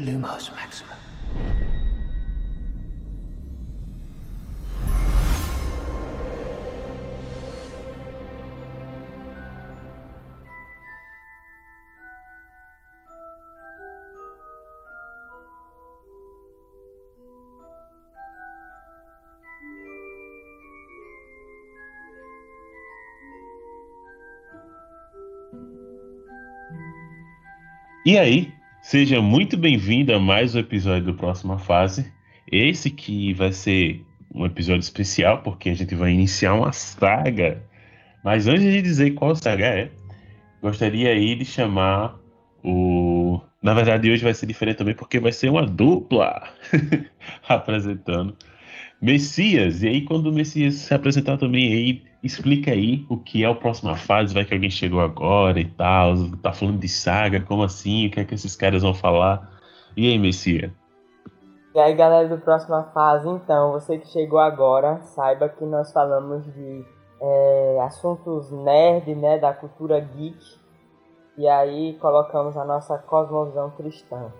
Lumos 0.00 0.50
Maximum. 0.56 1.00
E 28.06 28.18
aí, 28.18 28.59
seja 28.90 29.22
muito 29.22 29.56
bem-vindo 29.56 30.12
a 30.12 30.18
mais 30.18 30.56
um 30.56 30.58
episódio 30.58 31.04
do 31.04 31.14
Próxima 31.14 31.56
Fase. 31.56 32.12
Esse 32.50 32.90
que 32.90 33.32
vai 33.34 33.52
ser 33.52 34.04
um 34.34 34.44
episódio 34.44 34.80
especial, 34.80 35.42
porque 35.42 35.70
a 35.70 35.74
gente 35.74 35.94
vai 35.94 36.10
iniciar 36.10 36.54
uma 36.54 36.72
saga. 36.72 37.62
Mas 38.24 38.48
antes 38.48 38.64
de 38.64 38.82
dizer 38.82 39.12
qual 39.12 39.36
saga 39.36 39.64
é, 39.64 39.92
gostaria 40.60 41.10
aí 41.10 41.36
de 41.36 41.44
chamar 41.44 42.18
o. 42.64 43.40
Na 43.62 43.74
verdade, 43.74 44.10
hoje 44.10 44.24
vai 44.24 44.34
ser 44.34 44.46
diferente 44.46 44.78
também, 44.78 44.96
porque 44.96 45.20
vai 45.20 45.30
ser 45.30 45.50
uma 45.50 45.64
dupla 45.64 46.42
apresentando 47.48 48.36
Messias. 49.00 49.82
E 49.82 49.88
aí, 49.88 50.04
quando 50.04 50.26
o 50.26 50.32
Messias 50.32 50.74
se 50.74 50.92
apresentar 50.92 51.38
também 51.38 51.72
aí, 51.72 52.02
explica 52.22 52.70
aí 52.72 53.06
o 53.08 53.16
que 53.16 53.42
é 53.42 53.48
o 53.48 53.56
próxima 53.56 53.96
fase, 53.96 54.34
vai 54.34 54.44
que 54.44 54.52
alguém 54.52 54.70
chegou 54.70 55.00
agora 55.00 55.58
e 55.58 55.64
tal, 55.64 56.14
tá 56.42 56.52
falando 56.52 56.78
de 56.78 56.88
saga, 56.88 57.40
como 57.40 57.62
assim, 57.62 58.06
o 58.06 58.10
que 58.10 58.20
é 58.20 58.24
que 58.24 58.34
esses 58.34 58.54
caras 58.54 58.82
vão 58.82 58.92
falar. 58.92 59.50
E 59.96 60.10
aí, 60.10 60.18
Messias? 60.18 60.70
E 61.74 61.78
aí, 61.78 61.94
galera 61.94 62.28
do 62.28 62.38
próxima 62.38 62.82
fase, 62.92 63.28
então, 63.28 63.72
você 63.72 63.96
que 63.96 64.08
chegou 64.08 64.40
agora, 64.40 65.00
saiba 65.02 65.48
que 65.48 65.64
nós 65.64 65.92
falamos 65.92 66.44
de 66.52 66.84
é, 67.20 67.80
assuntos 67.82 68.50
nerd, 68.50 69.14
né, 69.14 69.38
da 69.38 69.52
cultura 69.52 70.00
geek, 70.00 70.36
e 71.38 71.48
aí 71.48 71.96
colocamos 72.00 72.56
a 72.56 72.64
nossa 72.64 72.98
cosmovisão 72.98 73.70
cristã. 73.70 74.32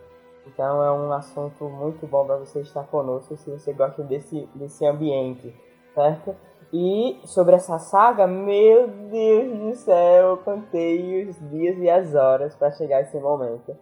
Então 0.53 0.83
é 0.83 0.91
um 0.91 1.13
assunto 1.13 1.69
muito 1.69 2.07
bom 2.07 2.27
para 2.27 2.39
você 2.39 2.61
estar 2.61 2.85
conosco 2.85 3.37
se 3.37 3.51
você 3.51 3.73
gosta 3.73 4.03
desse, 4.03 4.49
desse 4.55 4.85
ambiente, 4.85 5.55
certo? 5.95 6.35
E 6.73 7.21
sobre 7.25 7.57
essa 7.57 7.79
saga, 7.79 8.27
meu 8.27 8.89
Deus 8.89 9.59
do 9.59 9.75
céu, 9.75 10.31
eu 10.31 10.37
contei 10.39 11.29
os 11.29 11.37
dias 11.51 11.79
e 11.79 11.89
as 11.89 12.15
horas 12.15 12.55
para 12.57 12.71
chegar 12.73 13.01
esse 13.01 13.19
momento. 13.19 13.77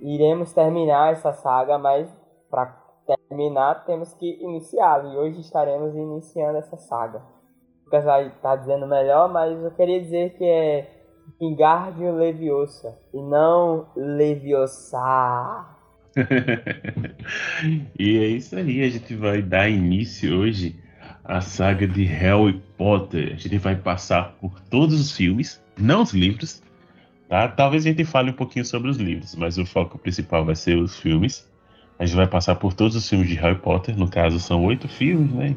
Iremos 0.00 0.52
terminar 0.52 1.12
essa 1.12 1.32
saga, 1.32 1.78
mas 1.78 2.12
para 2.50 2.76
terminar 3.06 3.84
temos 3.84 4.12
que 4.14 4.42
iniciá-la. 4.42 5.14
E 5.14 5.16
hoje 5.16 5.40
estaremos 5.40 5.94
iniciando 5.94 6.58
essa 6.58 6.76
saga. 6.76 7.18
O 7.82 7.84
Lucas 7.84 8.04
vai 8.04 8.26
estar 8.28 8.40
tá 8.40 8.56
dizendo 8.56 8.86
melhor, 8.86 9.28
mas 9.28 9.62
eu 9.62 9.70
queria 9.72 10.00
dizer 10.00 10.36
que 10.36 10.44
é 10.44 11.01
Wingardium 11.40 12.16
Leviosa 12.16 12.96
e 13.12 13.20
não 13.20 13.86
Leviosa. 13.96 15.66
e 17.98 18.18
é 18.18 18.26
isso 18.26 18.54
aí, 18.56 18.82
a 18.82 18.88
gente 18.88 19.14
vai 19.14 19.40
dar 19.42 19.68
início 19.68 20.38
hoje 20.38 20.76
à 21.24 21.40
saga 21.40 21.86
de 21.86 22.04
Harry 22.04 22.62
Potter. 22.76 23.32
A 23.32 23.36
gente 23.36 23.58
vai 23.58 23.76
passar 23.76 24.36
por 24.40 24.60
todos 24.60 25.00
os 25.00 25.12
filmes, 25.12 25.62
não 25.78 26.02
os 26.02 26.12
livros, 26.12 26.62
tá? 27.28 27.48
Talvez 27.48 27.86
a 27.86 27.88
gente 27.88 28.04
fale 28.04 28.30
um 28.30 28.34
pouquinho 28.34 28.64
sobre 28.64 28.90
os 28.90 28.98
livros, 28.98 29.34
mas 29.34 29.58
o 29.58 29.66
foco 29.66 29.98
principal 29.98 30.44
vai 30.44 30.54
ser 30.54 30.76
os 30.76 30.98
filmes. 30.98 31.50
A 31.98 32.04
gente 32.04 32.16
vai 32.16 32.26
passar 32.26 32.56
por 32.56 32.72
todos 32.72 32.96
os 32.96 33.08
filmes 33.08 33.28
de 33.28 33.34
Harry 33.36 33.58
Potter, 33.58 33.96
no 33.96 34.08
caso 34.08 34.38
são 34.38 34.64
oito 34.64 34.88
filmes, 34.88 35.32
né? 35.32 35.56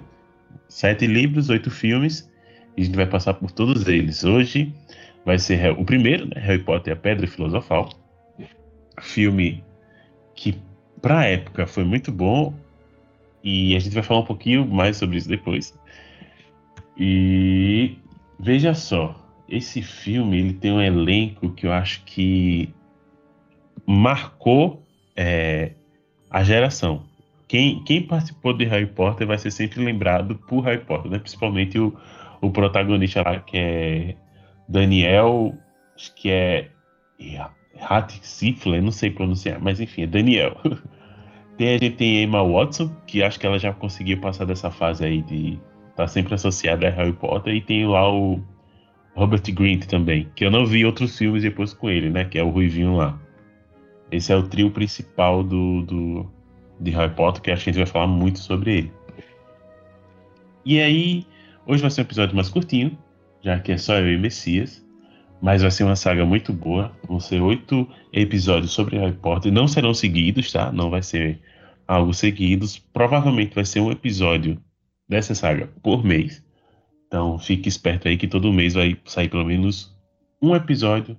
Sete 0.67 1.05
livros, 1.05 1.49
oito 1.49 1.69
filmes, 1.69 2.29
e 2.77 2.81
a 2.81 2.85
gente 2.85 2.95
vai 2.95 3.05
passar 3.05 3.33
por 3.33 3.51
todos 3.51 3.87
eles. 3.87 4.23
Hoje 4.23 4.73
vai 5.25 5.39
ser 5.39 5.71
o 5.71 5.83
primeiro, 5.83 6.27
né? 6.27 6.39
Harry 6.39 6.63
Potter 6.63 6.93
e 6.93 6.97
a 6.97 6.99
Pedra 6.99 7.27
Filosofal. 7.27 7.89
Filme 9.01 9.63
que, 10.35 10.55
pra 11.01 11.25
época, 11.25 11.65
foi 11.65 11.83
muito 11.83 12.11
bom. 12.11 12.53
E 13.43 13.75
a 13.75 13.79
gente 13.79 13.93
vai 13.93 14.03
falar 14.03 14.21
um 14.21 14.25
pouquinho 14.25 14.65
mais 14.65 14.97
sobre 14.97 15.17
isso 15.17 15.27
depois. 15.27 15.77
E 16.97 17.97
veja 18.39 18.73
só, 18.73 19.15
esse 19.49 19.81
filme 19.81 20.37
ele 20.39 20.53
tem 20.53 20.71
um 20.71 20.81
elenco 20.81 21.49
que 21.51 21.67
eu 21.67 21.71
acho 21.71 22.03
que 22.05 22.73
marcou 23.85 24.83
é, 25.15 25.71
a 26.29 26.43
geração. 26.43 27.03
Quem, 27.47 27.83
quem 27.83 28.01
participou 28.01 28.53
de 28.53 28.65
Harry 28.65 28.87
Potter 28.87 29.27
vai 29.27 29.37
ser 29.37 29.51
sempre 29.51 29.83
lembrado 29.83 30.35
por 30.47 30.61
Harry 30.61 30.83
Potter, 30.83 31.11
né? 31.11 31.19
principalmente 31.19 31.77
o, 31.77 31.95
o 32.41 32.49
protagonista 32.49 33.21
lá, 33.21 33.39
que 33.39 33.57
é 33.57 34.15
Daniel, 34.67 35.55
acho 35.95 36.13
que 36.15 36.29
é 36.29 36.69
Hatsifler, 37.79 38.81
não 38.81 38.91
sei 38.91 39.11
pronunciar, 39.11 39.59
mas 39.59 39.79
enfim, 39.79 40.03
é 40.03 40.07
Daniel. 40.07 40.57
Tem, 41.57 41.69
a 41.69 41.77
gente 41.77 41.95
tem 41.95 42.21
Emma 42.21 42.43
Watson, 42.43 42.93
que 43.07 43.23
acho 43.23 43.39
que 43.39 43.47
ela 43.47 43.57
já 43.57 43.71
conseguiu 43.71 44.19
passar 44.19 44.43
dessa 44.43 44.69
fase 44.69 45.05
aí 45.05 45.21
de 45.21 45.57
tá 45.95 46.05
sempre 46.05 46.33
associada 46.33 46.85
a 46.85 46.91
Harry 46.91 47.13
Potter, 47.13 47.55
e 47.55 47.61
tem 47.61 47.87
lá 47.87 48.11
o 48.11 48.41
Robert 49.15 49.41
Grint 49.53 49.85
também, 49.85 50.29
que 50.35 50.43
eu 50.43 50.51
não 50.51 50.65
vi 50.65 50.85
outros 50.85 51.17
filmes 51.17 51.43
depois 51.43 51.73
com 51.73 51.89
ele, 51.89 52.09
né? 52.09 52.25
Que 52.25 52.37
é 52.37 52.43
o 52.43 52.49
Ruivinho 52.49 52.97
lá. 52.97 53.17
Esse 54.11 54.33
é 54.33 54.35
o 54.35 54.43
trio 54.43 54.69
principal 54.69 55.41
do, 55.43 55.83
do 55.83 56.29
de 56.79 56.91
Harry 56.91 57.13
Potter, 57.13 57.41
que 57.41 57.51
acho 57.51 57.63
que 57.63 57.69
a 57.69 57.73
gente 57.73 57.83
vai 57.83 57.91
falar 57.91 58.07
muito 58.07 58.39
sobre 58.39 58.77
ele. 58.79 58.91
E 60.65 60.81
aí, 60.81 61.25
hoje 61.65 61.81
vai 61.81 61.89
ser 61.89 62.01
um 62.01 62.03
episódio 62.03 62.35
mais 62.35 62.49
curtinho, 62.49 62.97
já 63.45 63.59
que 63.59 63.71
é 63.71 63.77
só 63.77 63.99
eu 63.99 64.11
e 64.11 64.17
Messias. 64.17 64.83
Mas 65.39 65.61
vai 65.61 65.69
ser 65.69 65.83
uma 65.83 65.95
saga 65.95 66.25
muito 66.25 66.51
boa. 66.51 66.91
Vão 67.07 67.19
ser 67.19 67.39
oito 67.41 67.87
episódios 68.11 68.71
sobre 68.71 68.97
Harry 68.97 69.13
Potter. 69.13 69.51
Não 69.51 69.67
serão 69.67 69.93
seguidos, 69.93 70.51
tá? 70.51 70.71
Não 70.71 70.89
vai 70.89 71.03
ser 71.03 71.39
algo 71.87 72.11
seguidos. 72.13 72.79
Provavelmente 72.79 73.53
vai 73.53 73.63
ser 73.63 73.81
um 73.81 73.91
episódio 73.91 74.59
dessa 75.07 75.35
saga 75.35 75.69
por 75.83 76.03
mês. 76.03 76.43
Então 77.05 77.37
fique 77.37 77.69
esperto 77.69 78.07
aí 78.07 78.17
que 78.17 78.27
todo 78.27 78.51
mês 78.51 78.73
vai 78.73 78.97
sair 79.05 79.29
pelo 79.29 79.45
menos 79.45 79.95
um 80.41 80.55
episódio 80.55 81.15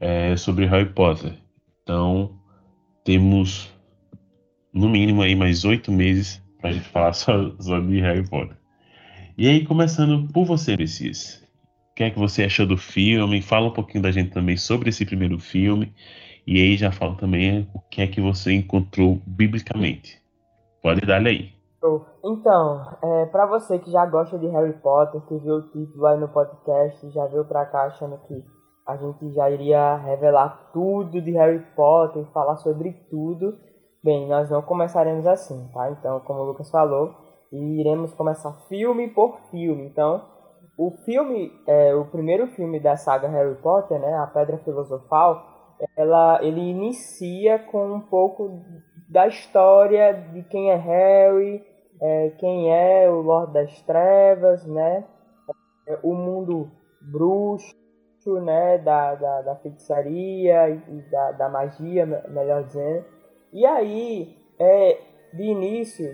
é, 0.00 0.36
sobre 0.36 0.66
Harry 0.66 0.88
Potter. 0.88 1.34
Então 1.82 2.36
temos 3.04 3.72
no 4.72 4.88
mínimo 4.88 5.22
aí 5.22 5.36
mais 5.36 5.64
oito 5.64 5.92
meses 5.92 6.42
para 6.60 6.70
a 6.70 6.72
gente 6.72 6.88
falar 6.90 7.12
só, 7.12 7.54
sobre 7.60 8.00
Harry 8.00 8.28
Potter. 8.28 8.56
E 9.38 9.48
aí, 9.48 9.64
começando 9.64 10.30
por 10.30 10.44
você, 10.44 10.76
Messias. 10.76 11.41
O 11.92 11.94
que 11.94 12.04
é 12.04 12.10
que 12.10 12.18
você 12.18 12.44
achou 12.44 12.66
do 12.66 12.76
filme? 12.76 13.42
Fala 13.42 13.68
um 13.68 13.72
pouquinho 13.72 14.02
da 14.02 14.10
gente 14.10 14.32
também 14.32 14.56
sobre 14.56 14.88
esse 14.88 15.04
primeiro 15.04 15.38
filme. 15.38 15.94
E 16.46 16.60
aí 16.60 16.76
já 16.76 16.90
fala 16.90 17.14
também 17.16 17.68
o 17.74 17.80
que 17.90 18.00
é 18.00 18.06
que 18.06 18.20
você 18.20 18.52
encontrou 18.52 19.20
biblicamente. 19.26 20.20
Pode 20.82 21.02
dar 21.02 21.24
aí. 21.24 21.52
Então, 22.24 22.98
é, 23.02 23.26
para 23.26 23.46
você 23.46 23.78
que 23.78 23.90
já 23.90 24.06
gosta 24.06 24.38
de 24.38 24.46
Harry 24.46 24.72
Potter, 24.74 25.20
que 25.22 25.36
viu 25.38 25.56
o 25.56 25.68
título 25.70 26.06
aí 26.06 26.18
no 26.18 26.28
podcast, 26.28 27.10
já 27.10 27.26
veio 27.26 27.44
pra 27.44 27.66
cá 27.66 27.84
achando 27.84 28.16
que 28.26 28.42
a 28.86 28.96
gente 28.96 29.32
já 29.32 29.50
iria 29.50 29.96
revelar 29.96 30.70
tudo 30.72 31.20
de 31.20 31.30
Harry 31.32 31.60
Potter, 31.76 32.24
falar 32.32 32.56
sobre 32.56 32.92
tudo. 33.10 33.56
Bem, 34.02 34.28
nós 34.28 34.48
não 34.48 34.62
começaremos 34.62 35.26
assim, 35.26 35.68
tá? 35.74 35.90
Então, 35.90 36.20
como 36.20 36.40
o 36.40 36.44
Lucas 36.44 36.70
falou, 36.70 37.14
iremos 37.52 38.14
começar 38.14 38.52
filme 38.68 39.08
por 39.08 39.38
filme. 39.50 39.84
Então, 39.84 40.31
o 40.76 40.90
filme, 41.04 41.52
é, 41.66 41.94
o 41.94 42.04
primeiro 42.06 42.46
filme 42.48 42.80
da 42.80 42.96
saga 42.96 43.28
Harry 43.28 43.54
Potter, 43.56 43.98
né, 44.00 44.14
A 44.14 44.26
Pedra 44.26 44.58
Filosofal, 44.58 45.46
ela, 45.96 46.40
ele 46.42 46.60
inicia 46.60 47.58
com 47.58 47.94
um 47.94 48.00
pouco 48.00 48.62
da 49.08 49.26
história 49.26 50.12
de 50.32 50.42
quem 50.44 50.70
é 50.70 50.76
Harry, 50.76 51.64
é, 52.00 52.30
quem 52.38 52.72
é 52.72 53.08
o 53.10 53.20
Lord 53.20 53.52
das 53.52 53.82
Trevas, 53.82 54.64
né, 54.66 55.04
é, 55.86 55.98
o 56.02 56.14
mundo 56.14 56.70
bruxo, 57.00 57.74
né, 58.40 58.78
da, 58.78 59.14
da, 59.14 59.42
da 59.42 59.56
feitiçaria 59.56 60.70
e 60.70 61.02
da, 61.10 61.32
da 61.32 61.48
magia, 61.48 62.06
melhor 62.28 62.64
dizendo. 62.64 63.04
E 63.52 63.66
aí, 63.66 64.36
é, 64.58 65.00
de 65.34 65.42
início, 65.42 66.08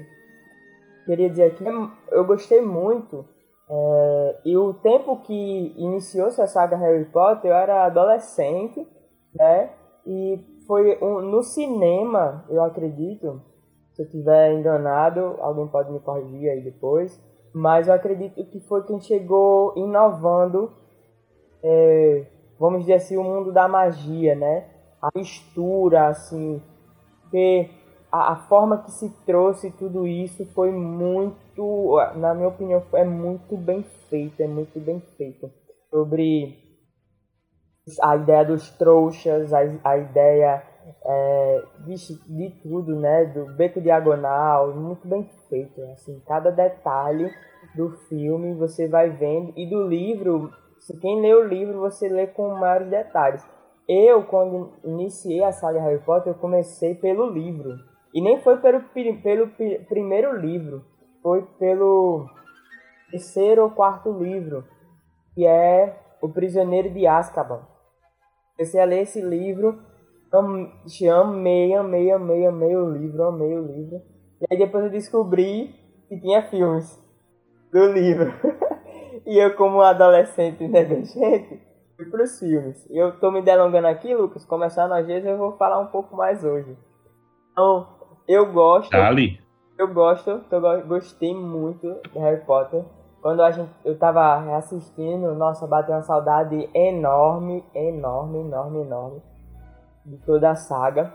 queria 1.04 1.28
dizer 1.28 1.54
que 1.54 1.64
eu 2.11 2.25
gostei 2.25 2.62
muito 2.62 3.25
é, 3.70 4.41
e 4.44 4.56
o 4.56 4.73
tempo 4.75 5.20
que 5.23 5.75
iniciou-se 5.76 6.41
a 6.41 6.47
saga 6.47 6.76
Harry 6.76 7.05
Potter, 7.06 7.50
eu 7.50 7.56
era 7.56 7.85
adolescente, 7.85 8.87
né? 9.35 9.70
E 10.06 10.41
foi 10.67 10.99
um, 11.03 11.20
no 11.20 11.43
cinema, 11.43 12.44
eu 12.49 12.62
acredito, 12.62 13.43
se 13.93 14.03
eu 14.03 14.06
estiver 14.06 14.53
enganado, 14.53 15.37
alguém 15.41 15.67
pode 15.67 15.93
me 15.93 16.00
corrigir 16.00 16.50
aí 16.50 16.62
depois, 16.62 17.20
mas 17.53 17.88
eu 17.88 17.94
acredito 17.94 18.43
que 18.47 18.61
foi 18.61 18.85
quem 18.85 19.00
chegou 19.00 19.75
inovando, 19.76 20.73
é, 21.62 22.26
vamos 22.59 22.81
dizer 22.81 22.94
assim, 22.94 23.17
o 23.17 23.25
mundo 23.25 23.53
da 23.53 23.69
magia, 23.69 24.35
né? 24.35 24.69
A 25.00 25.11
mistura, 25.14 26.09
assim, 26.09 26.62
a, 28.11 28.32
a, 28.32 28.37
forma 28.37 28.79
que 28.79 28.91
se 28.91 29.11
trouxe 29.26 29.71
tudo 29.73 30.06
isso 30.06 30.44
foi 30.55 30.71
muito, 30.73 31.37
na 32.16 32.34
minha 32.34 32.49
opinião, 32.49 32.82
é 32.93 33.05
muito 33.05 33.56
bem 33.56 33.82
feito, 34.08 34.43
é 34.43 34.46
muito 34.46 34.78
bem 34.81 35.00
feito. 35.16 35.50
Sobre 35.90 36.56
a 38.02 38.16
ideia 38.16 38.44
dos 38.44 38.70
trouxas, 38.70 39.52
a, 39.52 39.60
a 39.84 39.99
ideia 39.99 40.62
é, 41.05 41.62
de, 41.84 41.94
de, 41.94 42.50
tudo, 42.62 42.94
né? 42.96 43.25
Do 43.26 43.46
beco 43.55 43.81
diagonal, 43.81 44.75
muito 44.75 45.06
bem 45.06 45.28
feito. 45.49 45.81
Assim, 45.93 46.20
cada 46.26 46.50
detalhe 46.50 47.31
do 47.75 47.90
filme 48.08 48.54
você 48.54 48.87
vai 48.88 49.11
vendo 49.11 49.52
e 49.56 49.69
do 49.69 49.87
livro, 49.87 50.52
se 50.78 50.99
quem 50.99 51.20
lê 51.20 51.34
o 51.34 51.46
livro 51.46 51.81
você 51.81 52.08
lê 52.08 52.26
com 52.26 52.49
maiores 52.54 52.88
detalhes. 52.88 53.44
Eu, 53.88 54.22
quando 54.25 54.72
iniciei 54.84 55.43
a 55.43 55.50
saga 55.50 55.81
Harry 55.81 56.00
Potter, 56.00 56.32
eu 56.32 56.38
comecei 56.38 56.94
pelo 56.94 57.31
livro. 57.31 57.75
E 58.14 58.20
nem 58.20 58.38
foi 58.40 58.58
pelo, 58.58 58.82
pelo 59.22 59.49
primeiro 59.88 60.37
livro, 60.37 60.84
foi 61.23 61.43
pelo 61.59 62.26
terceiro 63.11 63.62
ou 63.62 63.70
quarto 63.70 64.12
livro, 64.12 64.65
que 65.35 65.47
é 65.47 65.99
O 66.20 66.29
Prisioneiro 66.29 66.91
de 66.91 67.06
Azkaban. 67.06 67.61
Comecei 68.56 68.81
a 68.81 68.85
ler 68.85 69.03
esse 69.03 69.20
livro, 69.20 69.81
amei, 70.32 71.75
amei, 71.75 72.11
amei, 72.11 72.47
amei 72.47 72.76
o 72.76 72.91
livro, 72.91 73.25
amei 73.25 73.56
o 73.56 73.67
livro. 73.67 74.03
E 74.41 74.47
aí 74.50 74.59
depois 74.59 74.85
eu 74.85 74.91
descobri 74.91 75.75
que 76.09 76.20
tinha 76.20 76.43
filmes 76.43 76.99
do 77.73 77.93
livro. 77.93 78.32
e 79.26 79.38
eu, 79.38 79.55
como 79.56 79.81
adolescente 79.81 80.67
negligente, 80.67 81.61
fui 81.97 82.06
pros 82.06 82.38
filmes. 82.38 82.87
Eu 82.91 83.19
tô 83.19 83.31
me 83.31 83.43
delongando 83.43 83.87
aqui, 83.87 84.14
Lucas, 84.14 84.44
começando 84.44 84.93
às 84.93 85.06
vezes 85.06 85.29
eu 85.29 85.38
vou 85.38 85.56
falar 85.56 85.79
um 85.81 85.87
pouco 85.87 86.17
mais 86.17 86.44
hoje. 86.44 86.76
Então, 87.53 87.87
eu 88.26 88.53
gosto. 88.53 88.94
Ali. 88.94 89.41
Eu 89.78 89.94
gosto, 89.94 90.42
eu 90.50 90.86
gostei 90.86 91.32
muito 91.32 92.00
de 92.12 92.19
Harry 92.19 92.44
Potter 92.44 92.84
quando 93.20 93.42
a 93.42 93.50
gente, 93.50 93.70
eu 93.84 93.98
tava 93.98 94.38
reassistindo, 94.40 95.34
nossa, 95.34 95.66
bateu 95.66 95.94
uma 95.94 96.02
saudade 96.02 96.69
enorme, 96.72 97.64
enorme, 97.75 98.40
enorme, 98.40 98.80
enorme 98.80 99.22
de 100.04 100.16
toda 100.19 100.50
a 100.50 100.56
saga. 100.56 101.12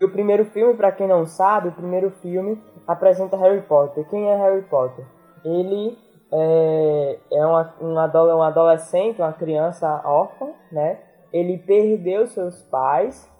E 0.00 0.04
o 0.04 0.12
primeiro 0.12 0.44
filme, 0.46 0.74
para 0.74 0.92
quem 0.92 1.08
não 1.08 1.24
sabe, 1.24 1.68
o 1.68 1.72
primeiro 1.72 2.10
filme 2.10 2.62
apresenta 2.86 3.36
Harry 3.36 3.62
Potter. 3.62 4.08
Quem 4.08 4.28
é 4.30 4.36
Harry 4.36 4.62
Potter? 4.62 5.06
Ele 5.44 5.98
é, 6.32 7.18
é 7.32 7.46
uma, 7.46 7.74
um, 7.80 7.94
um 7.94 8.42
adolescente, 8.42 9.22
uma 9.22 9.32
criança 9.32 10.02
órfã, 10.04 10.50
né? 10.70 11.00
Ele 11.32 11.56
perdeu 11.58 12.26
seus 12.26 12.62
pais, 12.64 13.30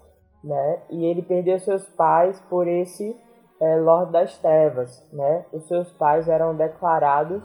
né? 0.43 0.81
E 0.89 1.05
ele 1.05 1.21
perdeu 1.21 1.59
seus 1.59 1.87
pais 1.89 2.39
por 2.49 2.67
esse 2.67 3.15
é, 3.59 3.75
Lord 3.77 4.11
das 4.11 4.37
Trevas, 4.37 5.07
né? 5.11 5.45
Os 5.51 5.67
seus 5.67 5.91
pais 5.93 6.27
eram 6.27 6.55
declarados 6.55 7.43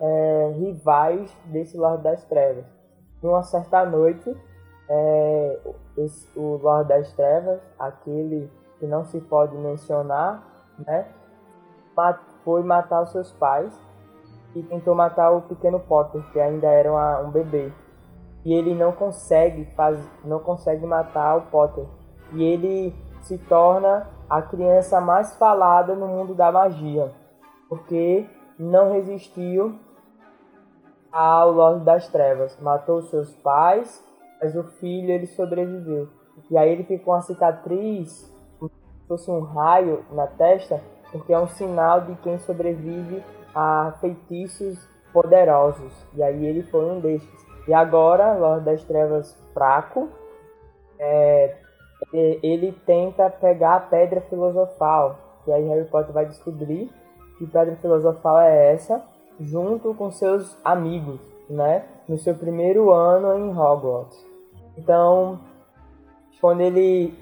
é, 0.00 0.52
rivais 0.56 1.34
desse 1.46 1.76
Lorde 1.76 2.04
das 2.04 2.24
Trevas. 2.24 2.64
Numa 3.22 3.42
certa 3.42 3.84
noite, 3.84 4.36
é, 4.88 5.60
esse, 5.96 6.28
o 6.38 6.56
Lorde 6.56 6.88
das 6.90 7.12
Trevas, 7.12 7.60
aquele 7.78 8.50
que 8.78 8.86
não 8.86 9.04
se 9.04 9.20
pode 9.20 9.56
mencionar, 9.56 10.42
né, 10.86 11.06
foi 12.44 12.62
matar 12.62 13.02
os 13.02 13.10
seus 13.10 13.32
pais 13.32 13.76
e 14.54 14.62
tentou 14.62 14.94
matar 14.94 15.32
o 15.32 15.42
pequeno 15.42 15.80
Potter, 15.80 16.22
que 16.32 16.38
ainda 16.38 16.68
era 16.68 16.90
uma, 16.90 17.20
um 17.20 17.30
bebê. 17.30 17.72
E 18.44 18.54
ele 18.54 18.72
não 18.74 18.92
consegue 18.92 19.64
faz, 19.74 19.98
não 20.24 20.38
consegue 20.38 20.86
matar 20.86 21.36
o 21.36 21.42
Potter. 21.50 21.84
E 22.32 22.42
ele 22.42 22.94
se 23.22 23.36
torna 23.36 24.06
a 24.28 24.42
criança 24.42 25.00
mais 25.00 25.34
falada 25.36 25.94
no 25.94 26.06
mundo 26.06 26.34
da 26.34 26.52
magia, 26.52 27.10
porque 27.68 28.26
não 28.58 28.92
resistiu 28.92 29.78
ao 31.10 31.52
Lorde 31.52 31.84
das 31.84 32.08
Trevas. 32.08 32.58
Matou 32.60 33.02
seus 33.02 33.34
pais, 33.36 34.04
mas 34.40 34.54
o 34.54 34.64
filho 34.64 35.10
ele 35.10 35.26
sobreviveu. 35.26 36.08
E 36.50 36.56
aí 36.56 36.70
ele 36.70 36.84
ficou 36.84 37.14
uma 37.14 37.22
cicatriz, 37.22 38.32
como 38.58 38.70
se 38.70 39.08
fosse 39.08 39.30
um 39.30 39.40
raio 39.40 40.04
na 40.12 40.26
testa, 40.26 40.80
porque 41.10 41.32
é 41.32 41.38
um 41.38 41.48
sinal 41.48 42.02
de 42.02 42.14
quem 42.16 42.38
sobrevive 42.38 43.24
a 43.54 43.94
feitiços 44.00 44.78
poderosos. 45.12 45.92
E 46.14 46.22
aí 46.22 46.44
ele 46.44 46.62
foi 46.64 46.84
um 46.84 47.00
destes. 47.00 47.46
E 47.66 47.74
agora, 47.74 48.34
Lorde 48.34 48.64
das 48.66 48.84
Trevas 48.84 49.34
fraco, 49.52 50.08
é, 50.98 51.56
ele 52.12 52.72
tenta 52.86 53.28
pegar 53.30 53.76
a 53.76 53.80
Pedra 53.80 54.20
Filosofal. 54.22 55.18
E 55.46 55.52
aí 55.52 55.66
Harry 55.68 55.84
Potter 55.86 56.12
vai 56.12 56.26
descobrir 56.26 56.90
que 57.38 57.46
Pedra 57.46 57.76
Filosofal 57.76 58.40
é 58.40 58.72
essa 58.72 59.02
junto 59.40 59.94
com 59.94 60.10
seus 60.10 60.56
amigos, 60.64 61.20
né? 61.48 61.84
No 62.08 62.18
seu 62.18 62.34
primeiro 62.34 62.90
ano 62.90 63.38
em 63.38 63.56
Hogwarts. 63.56 64.26
Então, 64.76 65.38
quando 66.40 66.60
ele, 66.60 67.14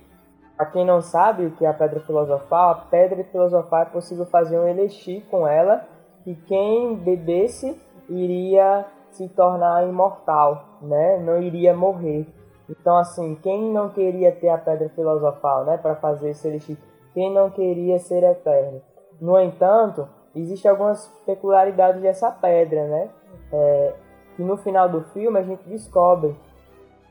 a 0.59 0.65
quem 0.65 0.85
não 0.85 1.01
sabe 1.01 1.47
o 1.47 1.51
que 1.53 1.65
é 1.65 1.69
a 1.69 1.75
Pedra 1.75 2.01
Filosofal, 2.01 2.71
a 2.71 2.75
Pedra 2.75 3.23
Filosofal 3.25 3.83
é 3.83 3.87
possível 3.87 4.27
fazer 4.27 4.59
um 4.59 4.67
elixir 4.67 5.23
com 5.31 5.47
ela 5.47 5.87
e 6.27 6.35
quem 6.35 6.97
bebesse 6.97 7.81
iria 8.09 8.85
se 9.11 9.29
tornar 9.29 9.87
imortal, 9.89 10.79
né? 10.83 11.19
Não 11.19 11.41
iria 11.41 11.75
morrer. 11.75 12.27
Então, 12.69 12.97
assim, 12.97 13.37
quem 13.37 13.73
não 13.73 13.91
queria 13.91 14.33
ter 14.33 14.49
a 14.49 14.59
Pedra 14.59 14.89
Filosofal, 14.89 15.65
né, 15.65 15.77
para 15.77 15.95
fazer 15.97 16.31
esse 16.31 16.49
elixir? 16.49 16.77
Quem 17.15 17.33
não 17.33 17.51
queria 17.51 17.99
ser 17.99 18.23
eterno? 18.23 18.83
No 19.21 19.41
entanto, 19.41 20.09
existem 20.35 20.71
algumas 20.71 21.07
peculiaridades 21.25 22.03
dessa 22.03 22.31
pedra, 22.31 22.87
né? 22.87 23.09
É, 23.53 23.95
que 24.35 24.43
no 24.43 24.57
final 24.57 24.89
do 24.89 25.03
filme 25.05 25.39
a 25.39 25.43
gente 25.43 25.67
descobre 25.69 26.37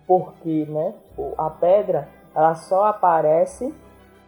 porque, 0.05 0.65
né? 0.69 0.93
A 1.37 1.49
pedra 1.49 2.07
ela 2.35 2.53
só 2.53 2.85
aparece 2.85 3.73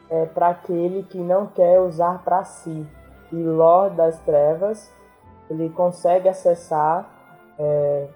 é, 0.09 0.25
para 0.25 0.49
aquele 0.49 1.03
que 1.03 1.19
não 1.19 1.47
quer 1.47 1.79
usar 1.79 2.23
para 2.23 2.43
si. 2.43 2.87
E 3.31 3.35
Lord 3.35 3.95
das 3.95 4.19
Trevas 4.21 4.91
ele 5.49 5.69
consegue 5.69 6.27
acessar 6.27 7.09
é, 7.59 8.07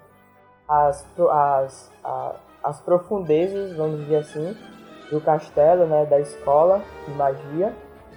as, 0.68 1.06
as, 1.30 1.92
a, 2.02 2.34
as 2.62 2.80
profundezas, 2.80 3.76
vamos 3.76 4.00
dizer 4.00 4.16
assim, 4.16 4.56
do 5.10 5.20
castelo, 5.20 5.86
né, 5.86 6.06
da 6.06 6.20
escola 6.20 6.82
de 7.06 7.14
magia 7.14 7.72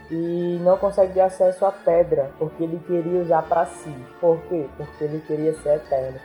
e 0.10 0.60
não 0.62 0.78
consegue 0.78 1.14
ter 1.14 1.22
acesso 1.22 1.66
à 1.66 1.72
pedra, 1.72 2.32
porque 2.38 2.64
ele 2.64 2.80
queria 2.86 3.22
usar 3.22 3.42
para 3.44 3.66
si. 3.66 3.94
Por 4.22 4.40
quê? 4.44 4.68
Porque 4.78 5.04
ele 5.04 5.20
queria 5.22 5.54
ser 5.56 5.78
eterno. 5.78 6.20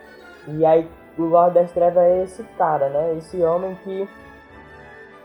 E 0.48 0.64
aí 0.64 0.88
o 1.18 1.22
Lorde 1.22 1.54
das 1.54 1.72
Trevas 1.72 2.02
é 2.04 2.22
esse 2.24 2.42
cara, 2.56 2.88
né? 2.88 3.16
Esse 3.16 3.42
homem 3.42 3.74
que 3.82 4.08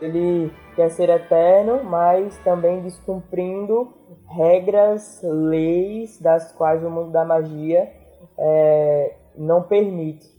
ele 0.00 0.52
quer 0.74 0.90
ser 0.90 1.08
eterno, 1.08 1.82
mas 1.84 2.36
também 2.38 2.82
descumprindo 2.82 3.94
regras, 4.28 5.20
leis 5.22 6.20
das 6.20 6.52
quais 6.52 6.82
o 6.84 6.90
mundo 6.90 7.12
da 7.12 7.24
magia 7.24 7.90
é, 8.38 9.16
não 9.36 9.62
permite. 9.62 10.35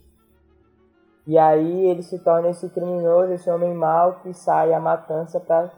E 1.28 1.36
aí 1.36 1.90
ele 1.90 2.02
se 2.02 2.18
torna 2.20 2.48
esse 2.48 2.70
criminoso, 2.70 3.34
esse 3.34 3.50
homem 3.50 3.74
mau 3.74 4.14
que 4.22 4.32
sai 4.32 4.72
à 4.72 4.80
matança 4.80 5.38
para 5.38 5.70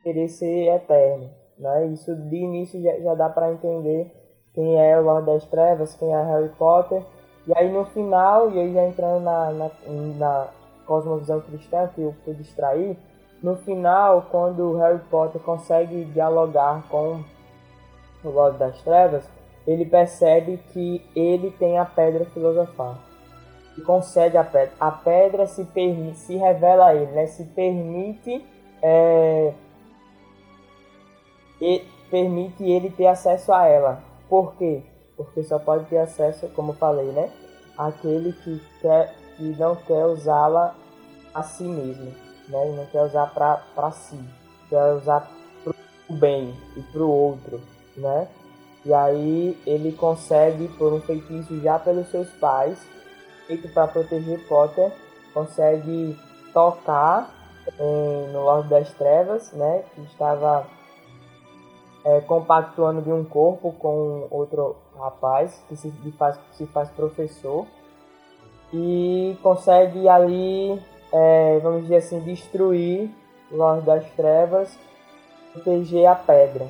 querer 0.00 0.28
ser 0.28 0.68
eterno. 0.76 1.28
Né? 1.58 1.86
Isso 1.86 2.14
de 2.14 2.36
início 2.36 2.80
já, 2.80 2.96
já 3.00 3.14
dá 3.16 3.28
para 3.28 3.50
entender 3.50 4.12
quem 4.54 4.80
é 4.80 4.96
o 4.96 5.02
Lord 5.02 5.26
das 5.26 5.44
Trevas, 5.46 5.96
quem 5.96 6.14
é 6.14 6.22
Harry 6.22 6.50
Potter. 6.50 7.02
E 7.48 7.58
aí 7.58 7.68
no 7.68 7.84
final, 7.86 8.52
e 8.52 8.60
aí 8.60 8.72
já 8.72 8.86
entrando 8.86 9.24
na, 9.24 9.50
na, 9.50 9.70
na 10.18 10.48
cosmovisão 10.86 11.40
cristã 11.40 11.90
que 11.92 12.02
eu 12.02 12.14
fui 12.24 12.34
distrair, 12.34 12.96
no 13.42 13.56
final, 13.56 14.28
quando 14.30 14.76
Harry 14.76 15.00
Potter 15.10 15.40
consegue 15.40 16.04
dialogar 16.04 16.88
com 16.88 17.24
o 18.22 18.30
Lord 18.30 18.56
das 18.56 18.80
Trevas, 18.82 19.28
ele 19.66 19.84
percebe 19.84 20.58
que 20.72 21.04
ele 21.16 21.50
tem 21.50 21.76
a 21.76 21.84
pedra 21.84 22.24
filosofal. 22.26 22.94
E 23.76 23.80
concede 23.82 24.36
a 24.36 24.44
pedra. 24.44 24.72
A 24.80 24.90
pedra 24.90 25.46
se, 25.46 25.64
permite, 25.64 26.18
se 26.18 26.36
revela 26.36 26.86
a 26.86 26.94
ele, 26.94 27.12
né? 27.12 27.26
se 27.26 27.44
permite 27.44 28.44
é, 28.82 29.52
e 31.60 31.84
permite 32.10 32.64
ele 32.64 32.90
ter 32.90 33.06
acesso 33.06 33.52
a 33.52 33.66
ela. 33.66 34.02
Por 34.28 34.54
quê? 34.56 34.82
Porque 35.16 35.42
só 35.42 35.58
pode 35.58 35.86
ter 35.86 35.98
acesso, 35.98 36.48
como 36.48 36.72
falei, 36.74 37.06
né? 37.06 37.30
Aquele 37.76 38.32
que, 38.32 38.60
quer, 38.80 39.14
que 39.36 39.44
não 39.58 39.76
quer 39.76 40.06
usá-la 40.06 40.74
a 41.34 41.42
si 41.42 41.64
mesmo, 41.64 42.12
né? 42.48 42.70
E 42.70 42.76
não 42.76 42.86
quer 42.86 43.02
usar 43.02 43.26
para 43.34 43.90
si, 43.92 44.18
quer 44.68 44.94
usar 44.94 45.30
para 45.62 45.74
o 46.08 46.14
bem 46.14 46.54
e 46.76 46.82
para 46.82 47.02
o 47.02 47.10
outro, 47.10 47.60
né? 47.96 48.28
E 48.84 48.92
aí 48.94 49.58
ele 49.66 49.92
consegue, 49.92 50.68
por 50.68 50.92
um 50.92 51.00
feitiço 51.00 51.60
já 51.60 51.78
pelos 51.78 52.08
seus 52.08 52.30
pais, 52.34 52.78
feito 53.46 53.68
para 53.68 53.88
proteger 53.88 54.46
Potter, 54.46 54.92
consegue 55.32 56.18
tocar 56.52 57.30
em, 57.78 58.32
no 58.32 58.42
Lorde 58.42 58.68
das 58.68 58.92
Trevas, 58.94 59.52
né? 59.52 59.84
Que 59.94 60.02
estava 60.02 60.66
é, 62.04 62.20
compactuando 62.20 63.02
de 63.02 63.12
um 63.12 63.24
corpo 63.24 63.72
com 63.72 64.26
outro 64.30 64.76
rapaz 64.98 65.62
que 65.68 65.76
se 65.76 65.90
faz, 66.18 66.38
se 66.52 66.66
faz 66.66 66.88
professor 66.90 67.66
e 68.72 69.36
consegue 69.42 70.08
ali, 70.08 70.80
é, 71.12 71.58
vamos 71.60 71.82
dizer 71.82 71.96
assim, 71.96 72.20
destruir 72.20 73.10
o 73.50 73.56
Lorde 73.56 73.86
das 73.86 74.04
Trevas, 74.12 74.78
proteger 75.52 76.06
a 76.06 76.14
pedra. 76.14 76.66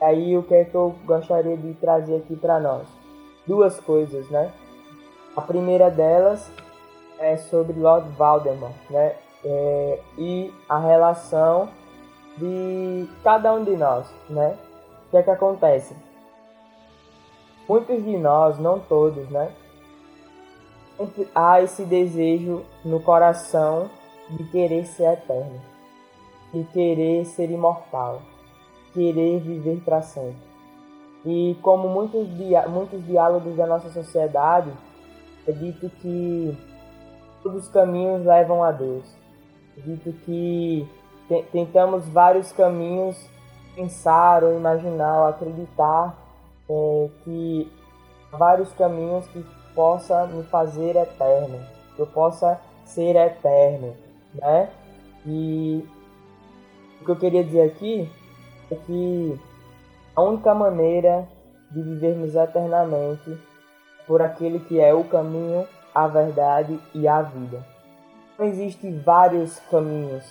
Aí 0.00 0.36
o 0.36 0.42
que 0.42 0.54
é 0.54 0.64
que 0.64 0.74
eu 0.74 0.94
gostaria 1.04 1.56
de 1.56 1.74
trazer 1.74 2.16
aqui 2.16 2.34
para 2.34 2.58
nós? 2.58 2.86
Duas 3.46 3.78
coisas, 3.80 4.28
né? 4.30 4.52
A 5.34 5.40
primeira 5.40 5.90
delas 5.90 6.50
é 7.18 7.36
sobre 7.36 7.78
Lord 7.78 8.08
Valdemar, 8.10 8.72
né? 8.90 9.16
É, 9.44 9.98
e 10.18 10.52
a 10.68 10.78
relação 10.78 11.68
de 12.36 13.08
cada 13.24 13.52
um 13.54 13.64
de 13.64 13.76
nós, 13.76 14.06
né? 14.28 14.56
O 15.06 15.10
que 15.10 15.16
é 15.16 15.22
que 15.22 15.30
acontece? 15.30 15.96
Muitos 17.68 18.04
de 18.04 18.16
nós, 18.18 18.58
não 18.58 18.78
todos, 18.78 19.28
né? 19.30 19.52
Há 21.34 21.62
esse 21.62 21.84
desejo 21.84 22.62
no 22.84 23.00
coração 23.00 23.88
de 24.30 24.44
querer 24.44 24.84
ser 24.86 25.14
eterno, 25.14 25.60
de 26.52 26.64
querer 26.64 27.24
ser 27.24 27.50
imortal, 27.50 28.20
querer 28.92 29.40
viver 29.40 29.80
para 29.84 30.02
sempre. 30.02 30.52
E 31.24 31.56
como 31.62 31.88
muitos, 31.88 32.28
muitos 32.68 33.04
diálogos 33.06 33.56
da 33.56 33.66
nossa 33.66 33.90
sociedade, 33.90 34.72
é 35.46 35.52
dito 35.52 35.90
que 36.00 36.56
todos 37.42 37.64
os 37.64 37.68
caminhos 37.68 38.24
levam 38.24 38.62
a 38.62 38.70
Deus. 38.70 39.04
É 39.76 39.80
dito 39.80 40.12
que 40.24 40.86
tentamos 41.50 42.06
vários 42.08 42.52
caminhos 42.52 43.16
pensar 43.74 44.44
ou 44.44 44.54
imaginar 44.56 45.20
ou 45.20 45.26
acreditar 45.28 46.14
é, 46.68 47.10
que 47.24 47.72
vários 48.30 48.72
caminhos 48.74 49.26
que 49.28 49.44
possa 49.74 50.26
me 50.26 50.42
fazer 50.44 50.96
eterno, 50.96 51.58
que 51.96 52.02
eu 52.02 52.06
possa 52.06 52.60
ser 52.84 53.16
eterno, 53.16 53.94
né? 54.34 54.70
E 55.26 55.86
o 57.00 57.04
que 57.04 57.10
eu 57.10 57.16
queria 57.16 57.44
dizer 57.44 57.62
aqui 57.62 58.10
é 58.70 58.74
que 58.74 59.40
a 60.14 60.22
única 60.22 60.54
maneira 60.54 61.26
de 61.70 61.82
vivermos 61.82 62.34
eternamente 62.34 63.38
por 64.06 64.22
aquele 64.22 64.58
que 64.60 64.80
é 64.80 64.92
o 64.92 65.04
caminho, 65.04 65.66
a 65.94 66.06
verdade 66.06 66.78
e 66.94 67.06
a 67.06 67.22
vida. 67.22 67.64
Existem 68.40 68.98
vários 68.98 69.58
caminhos 69.70 70.24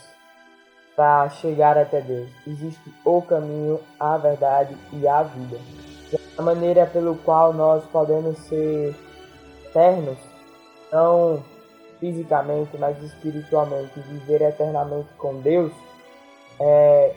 para 0.95 1.29
chegar 1.29 1.77
até 1.77 2.01
Deus. 2.01 2.29
Existe 2.45 2.93
o 3.05 3.21
caminho, 3.21 3.79
a 3.99 4.17
verdade 4.17 4.75
e 4.91 5.07
a 5.07 5.23
vida. 5.23 5.57
A 6.37 6.41
maneira 6.41 6.85
pelo 6.85 7.15
qual 7.17 7.53
nós 7.53 7.83
podemos 7.85 8.37
ser 8.39 8.95
eternos, 9.65 10.17
não 10.91 11.41
fisicamente, 11.99 12.77
mas 12.77 13.01
espiritualmente, 13.01 13.99
viver 14.01 14.41
eternamente 14.41 15.09
com 15.17 15.39
Deus, 15.39 15.71
é 16.59 17.15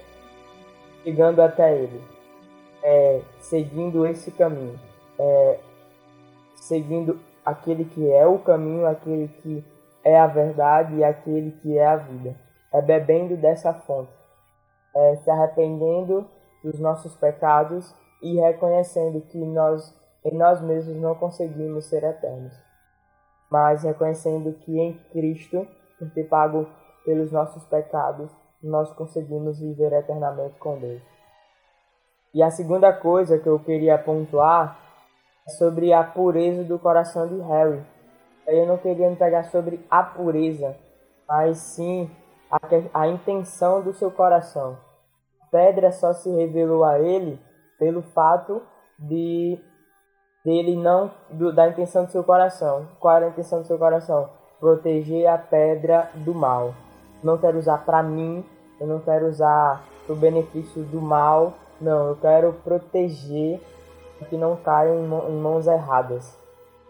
chegando 1.02 1.40
até 1.42 1.76
Ele, 1.76 2.00
é, 2.82 3.20
seguindo 3.40 4.06
esse 4.06 4.30
caminho, 4.30 4.78
é, 5.18 5.58
seguindo 6.68 7.20
aquele 7.44 7.84
que 7.84 8.10
é 8.10 8.26
o 8.26 8.38
caminho, 8.38 8.86
aquele 8.86 9.28
que 9.28 9.64
é 10.02 10.18
a 10.18 10.26
verdade 10.26 10.96
e 10.96 11.04
aquele 11.04 11.52
que 11.52 11.76
é 11.78 11.86
a 11.86 11.96
vida. 11.96 12.34
É 12.72 12.82
bebendo 12.82 13.36
dessa 13.36 13.72
fonte, 13.72 14.12
é 14.96 15.16
se 15.16 15.30
arrependendo 15.30 16.26
dos 16.62 16.78
nossos 16.80 17.14
pecados 17.16 17.94
e 18.22 18.40
reconhecendo 18.40 19.20
que 19.20 19.38
nós 19.38 19.94
em 20.24 20.34
nós 20.34 20.62
mesmos 20.62 20.96
não 20.96 21.14
conseguimos 21.14 21.84
ser 21.84 22.02
eternos, 22.02 22.54
mas 23.50 23.82
reconhecendo 23.82 24.54
que 24.54 24.80
em 24.80 24.94
Cristo, 25.12 25.68
por 25.98 26.10
ter 26.12 26.24
pago 26.24 26.66
pelos 27.04 27.30
nossos 27.30 27.62
pecados, 27.66 28.34
nós 28.62 28.90
conseguimos 28.94 29.60
viver 29.60 29.92
eternamente 29.92 30.58
com 30.58 30.78
Deus. 30.78 31.02
E 32.32 32.42
a 32.42 32.50
segunda 32.50 32.90
coisa 32.90 33.38
que 33.38 33.46
eu 33.46 33.60
queria 33.60 33.98
pontuar 33.98 34.83
sobre 35.46 35.92
a 35.92 36.02
pureza 36.02 36.64
do 36.64 36.78
coração 36.78 37.26
de 37.26 37.38
Harry. 37.40 37.82
Eu 38.46 38.66
não 38.66 38.76
queria 38.76 39.08
me 39.08 39.16
pegar 39.16 39.44
sobre 39.44 39.84
a 39.90 40.02
pureza, 40.02 40.76
mas 41.28 41.58
sim 41.58 42.10
a, 42.50 42.58
a 43.02 43.08
intenção 43.08 43.82
do 43.82 43.92
seu 43.92 44.10
coração. 44.10 44.78
A 45.42 45.46
pedra 45.46 45.92
só 45.92 46.12
se 46.12 46.30
revelou 46.30 46.84
a 46.84 46.98
ele 46.98 47.38
pelo 47.78 48.02
fato 48.02 48.62
de 48.98 49.58
dele 50.44 50.76
não 50.76 51.10
do, 51.30 51.52
da 51.52 51.68
intenção 51.68 52.04
do 52.04 52.10
seu 52.10 52.22
coração. 52.22 52.86
Qual 53.00 53.16
era 53.16 53.26
a 53.26 53.28
intenção 53.30 53.60
do 53.60 53.66
seu 53.66 53.78
coração? 53.78 54.28
Proteger 54.60 55.26
a 55.26 55.38
pedra 55.38 56.10
do 56.14 56.34
mal. 56.34 56.74
Não 57.22 57.38
quero 57.38 57.58
usar 57.58 57.78
para 57.84 58.02
mim, 58.02 58.44
eu 58.78 58.86
não 58.86 59.00
quero 59.00 59.26
usar 59.26 59.82
o 60.08 60.14
benefício 60.14 60.82
do 60.84 61.00
mal. 61.00 61.54
Não, 61.80 62.08
eu 62.08 62.16
quero 62.16 62.52
proteger 62.64 63.60
que 64.28 64.36
não 64.36 64.56
caiam 64.56 65.04
em 65.28 65.40
mãos 65.40 65.66
erradas. 65.66 66.38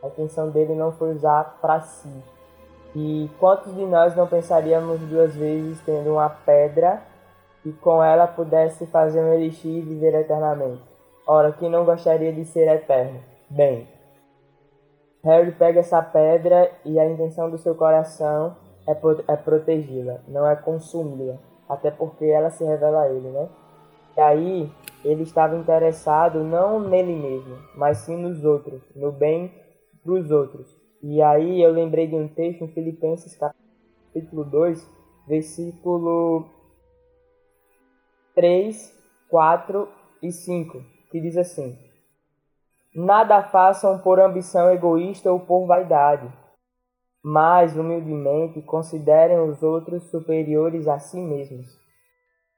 A 0.02 0.08
intenção 0.08 0.50
dele 0.50 0.74
não 0.74 0.92
foi 0.92 1.14
usar 1.14 1.58
para 1.60 1.80
si. 1.80 2.10
E 2.94 3.28
quantos 3.40 3.74
de 3.74 3.84
nós 3.84 4.14
não 4.14 4.26
pensaríamos 4.26 5.00
duas 5.00 5.34
vezes 5.34 5.80
tendo 5.84 6.12
uma 6.12 6.28
pedra 6.28 7.02
e 7.64 7.72
com 7.72 8.02
ela 8.02 8.26
pudesse 8.26 8.86
fazer 8.86 9.20
um 9.20 9.32
elixir 9.32 9.78
e 9.78 9.80
viver 9.80 10.14
eternamente? 10.14 10.82
Ora, 11.26 11.52
quem 11.52 11.70
não 11.70 11.84
gostaria 11.84 12.32
de 12.32 12.44
ser 12.44 12.68
eterno? 12.68 13.18
Bem, 13.48 13.88
Harry 15.24 15.52
pega 15.52 15.80
essa 15.80 16.02
pedra 16.02 16.70
e 16.84 17.00
a 17.00 17.06
intenção 17.06 17.50
do 17.50 17.56
seu 17.56 17.74
coração 17.74 18.56
é, 18.86 18.92
é 19.32 19.36
protegê-la, 19.36 20.18
não 20.28 20.46
é 20.46 20.54
consumi-la. 20.54 21.36
Até 21.66 21.90
porque 21.90 22.26
ela 22.26 22.50
se 22.50 22.62
revela 22.62 23.02
a 23.02 23.08
ele, 23.08 23.28
né? 23.30 23.48
E 24.16 24.20
aí, 24.20 24.72
ele 25.04 25.22
estava 25.22 25.54
interessado 25.56 26.42
não 26.42 26.80
nele 26.80 27.14
mesmo, 27.14 27.58
mas 27.76 27.98
sim 27.98 28.16
nos 28.16 28.42
outros, 28.44 28.82
no 28.96 29.12
bem 29.12 29.52
para 30.02 30.12
os 30.12 30.30
outros. 30.30 30.66
E 31.02 31.20
aí 31.20 31.60
eu 31.60 31.70
lembrei 31.70 32.06
de 32.06 32.14
um 32.14 32.26
texto 32.26 32.64
em 32.64 32.68
Filipenses 32.68 33.36
capítulo 33.36 34.44
2, 34.44 34.90
versículo 35.28 36.48
3, 38.34 38.92
4 39.28 39.88
e 40.22 40.32
5, 40.32 40.82
que 41.10 41.20
diz 41.20 41.36
assim: 41.36 41.78
Nada 42.94 43.42
façam 43.42 43.98
por 43.98 44.18
ambição 44.18 44.70
egoísta 44.70 45.30
ou 45.30 45.40
por 45.40 45.66
vaidade, 45.66 46.32
mas 47.22 47.76
humildemente 47.76 48.62
considerem 48.62 49.38
os 49.40 49.62
outros 49.62 50.04
superiores 50.04 50.88
a 50.88 50.98
si 50.98 51.20
mesmos. 51.20 51.66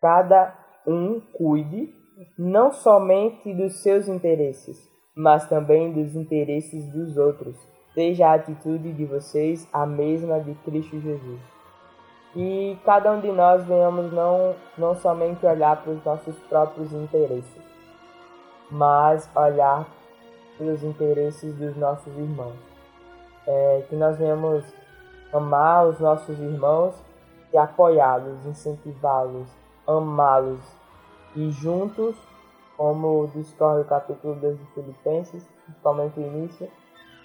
Cada 0.01 0.57
um 0.87 1.21
cuide 1.21 1.93
não 2.39 2.73
somente 2.73 3.53
dos 3.53 3.83
seus 3.83 4.09
interesses, 4.09 4.91
mas 5.15 5.47
também 5.49 5.93
dos 5.93 6.15
interesses 6.15 6.87
dos 6.91 7.17
outros. 7.17 7.57
Seja 7.93 8.29
a 8.29 8.35
atitude 8.35 8.93
de 8.93 9.05
vocês 9.05 9.69
a 9.73 9.87
mesma 9.87 10.41
de 10.41 10.55
Cristo 10.57 10.99
Jesus. 11.01 11.41
E 12.35 12.79
cada 12.85 13.13
um 13.13 13.21
de 13.21 13.33
nós 13.33 13.65
venhamos 13.67 14.13
não, 14.13 14.55
não 14.77 14.95
somente 14.95 15.45
olhar 15.45 15.83
para 15.83 15.93
os 15.93 16.05
nossos 16.05 16.37
próprios 16.51 16.93
interesses, 16.93 17.63
mas 18.71 19.29
olhar 19.35 19.87
pelos 20.59 20.83
interesses 20.83 21.55
dos 21.55 21.77
nossos 21.77 22.15
irmãos. 22.17 22.57
É, 23.47 23.85
que 23.89 23.95
nós 23.95 24.19
venhamos 24.19 24.65
amar 25.33 25.87
os 25.87 26.01
nossos 26.01 26.39
irmãos 26.39 26.95
e 27.53 27.57
apoiá-los, 27.57 28.45
incentivá-los, 28.45 29.49
amá-los 29.87 30.61
e 31.37 31.51
juntos, 31.51 32.17
como 32.77 33.29
discorre 33.29 33.83
o 33.83 33.85
capítulo 33.85 34.35
2 34.37 34.59
de 34.59 34.67
Filipenses, 34.73 35.47
principalmente 35.65 36.19
o 36.19 36.23
início, 36.23 36.69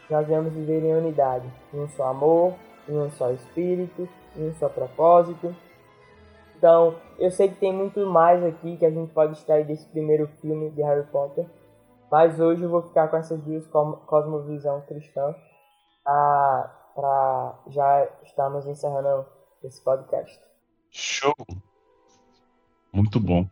nós 0.09 0.27
vamos 0.27 0.53
viver 0.53 0.83
em 0.83 0.93
unidade, 0.93 1.51
em 1.73 1.79
um 1.79 1.87
só 1.87 2.09
amor, 2.09 2.53
em 2.87 2.97
um 2.97 3.09
só 3.11 3.31
espírito, 3.31 4.07
em 4.35 4.49
um 4.49 4.53
só 4.55 4.67
propósito. 4.67 5.55
Então, 6.57 6.95
eu 7.17 7.31
sei 7.31 7.47
que 7.47 7.55
tem 7.55 7.73
muito 7.73 8.05
mais 8.05 8.43
aqui 8.43 8.75
que 8.77 8.85
a 8.85 8.91
gente 8.91 9.13
pode 9.13 9.33
extrair 9.33 9.65
desse 9.65 9.87
primeiro 9.87 10.27
filme 10.41 10.69
de 10.71 10.81
Harry 10.83 11.07
Potter, 11.07 11.47
mas 12.11 12.39
hoje 12.39 12.61
eu 12.61 12.69
vou 12.69 12.81
ficar 12.81 13.07
com 13.07 13.15
essas 13.15 13.41
duas 13.41 13.65
cosmovisão 13.67 14.81
cristã 14.81 15.33
para 16.03 17.55
já 17.67 18.09
estamos 18.23 18.67
encerrando 18.67 19.25
esse 19.63 19.81
podcast. 19.81 20.37
Show! 20.89 21.33
Muito 22.91 23.17
bom. 23.17 23.47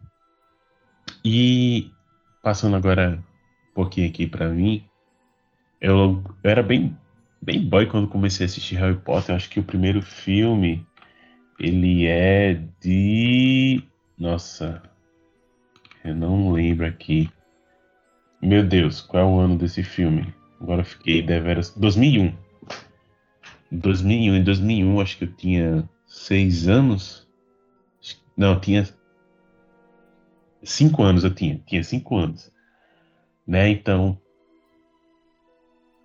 E 1.23 1.91
passando 2.41 2.75
agora 2.75 3.23
um 3.71 3.73
pouquinho 3.73 4.07
aqui 4.07 4.25
para 4.25 4.49
mim, 4.49 4.83
eu, 5.81 5.97
eu, 5.97 6.23
era 6.43 6.63
bem, 6.63 6.97
bem 7.41 7.67
boy 7.67 7.85
quando 7.85 8.07
comecei 8.07 8.45
a 8.45 8.47
assistir 8.47 8.75
Harry 8.75 8.97
Potter. 8.97 9.31
Eu 9.31 9.35
acho 9.35 9.49
que 9.49 9.59
o 9.59 9.63
primeiro 9.63 10.01
filme 10.01 10.85
Ele 11.59 12.05
é 12.05 12.61
de. 12.81 13.83
Nossa. 14.17 14.81
Eu 16.03 16.15
não 16.15 16.51
lembro 16.51 16.85
aqui. 16.85 17.29
Meu 18.41 18.65
Deus, 18.65 19.01
qual 19.01 19.23
é 19.23 19.25
o 19.25 19.39
ano 19.39 19.57
desse 19.57 19.83
filme? 19.83 20.33
Agora 20.61 20.83
fiquei 20.83 21.21
deveras. 21.21 21.71
2001. 21.75 22.33
2001. 23.71 24.35
Em 24.35 24.43
2001, 24.43 25.01
acho 25.01 25.17
que 25.17 25.23
eu 25.25 25.33
tinha 25.33 25.89
seis 26.07 26.67
anos. 26.67 27.27
Não, 28.35 28.53
eu 28.53 28.59
tinha 28.59 28.85
cinco 30.63 31.03
anos. 31.03 31.23
Eu 31.23 31.33
tinha, 31.33 31.61
tinha 31.65 31.83
cinco 31.83 32.17
anos, 32.17 32.51
né? 33.45 33.69
Então, 33.69 34.19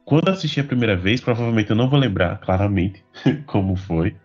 quando 0.05 0.29
assisti 0.29 0.61
a 0.61 0.65
primeira 0.65 0.97
vez, 0.97 1.21
provavelmente 1.21 1.71
eu 1.71 1.77
não 1.77 1.89
vou 1.89 1.99
lembrar 1.99 2.39
claramente 2.39 3.05
como 3.47 3.77
foi. 3.77 4.17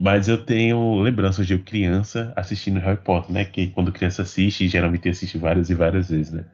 Mas 0.00 0.28
eu 0.28 0.44
tenho 0.44 1.00
lembranças 1.00 1.46
de 1.46 1.54
eu 1.54 1.58
criança 1.58 2.32
assistindo 2.36 2.78
Harry 2.78 2.98
Potter, 2.98 3.32
né? 3.32 3.44
Que 3.44 3.68
quando 3.68 3.92
criança 3.92 4.22
assiste, 4.22 4.68
geralmente 4.68 5.08
assiste 5.08 5.36
várias 5.38 5.70
e 5.70 5.74
várias 5.74 6.08
vezes, 6.08 6.32
né? 6.32 6.44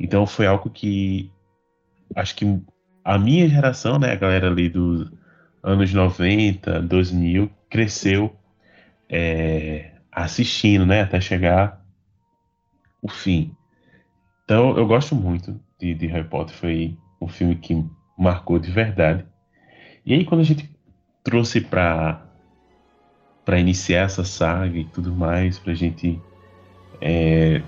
Então 0.00 0.26
foi 0.26 0.46
algo 0.46 0.70
que 0.70 1.30
acho 2.14 2.34
que 2.36 2.62
a 3.04 3.18
minha 3.18 3.48
geração, 3.48 3.98
né, 3.98 4.12
a 4.12 4.16
galera 4.16 4.48
ali 4.48 4.68
dos 4.68 5.10
anos 5.62 5.92
90, 5.92 6.80
2000, 6.82 7.50
cresceu 7.68 8.34
é, 9.08 9.92
assistindo, 10.12 10.86
né, 10.86 11.02
até 11.02 11.20
chegar 11.20 11.84
o 13.00 13.08
fim. 13.08 13.54
Então 14.44 14.76
eu 14.76 14.86
gosto 14.86 15.14
muito 15.14 15.60
de, 15.78 15.94
de 15.94 16.06
Harry 16.06 16.28
Potter, 16.28 16.54
foi 16.54 16.96
um 17.20 17.28
filme 17.28 17.56
que 17.56 17.84
marcou 18.16 18.58
de 18.58 18.70
verdade. 18.70 19.24
E 20.04 20.14
aí 20.14 20.24
quando 20.24 20.40
a 20.40 20.44
gente 20.44 20.70
trouxe 21.22 21.60
para 21.60 22.24
para 23.44 23.58
iniciar 23.58 24.02
essa 24.02 24.24
saga 24.24 24.76
e 24.78 24.84
tudo 24.84 25.10
mais, 25.14 25.58
para 25.58 25.72
a 25.72 25.74
gente 25.74 26.20
é, 27.00 27.62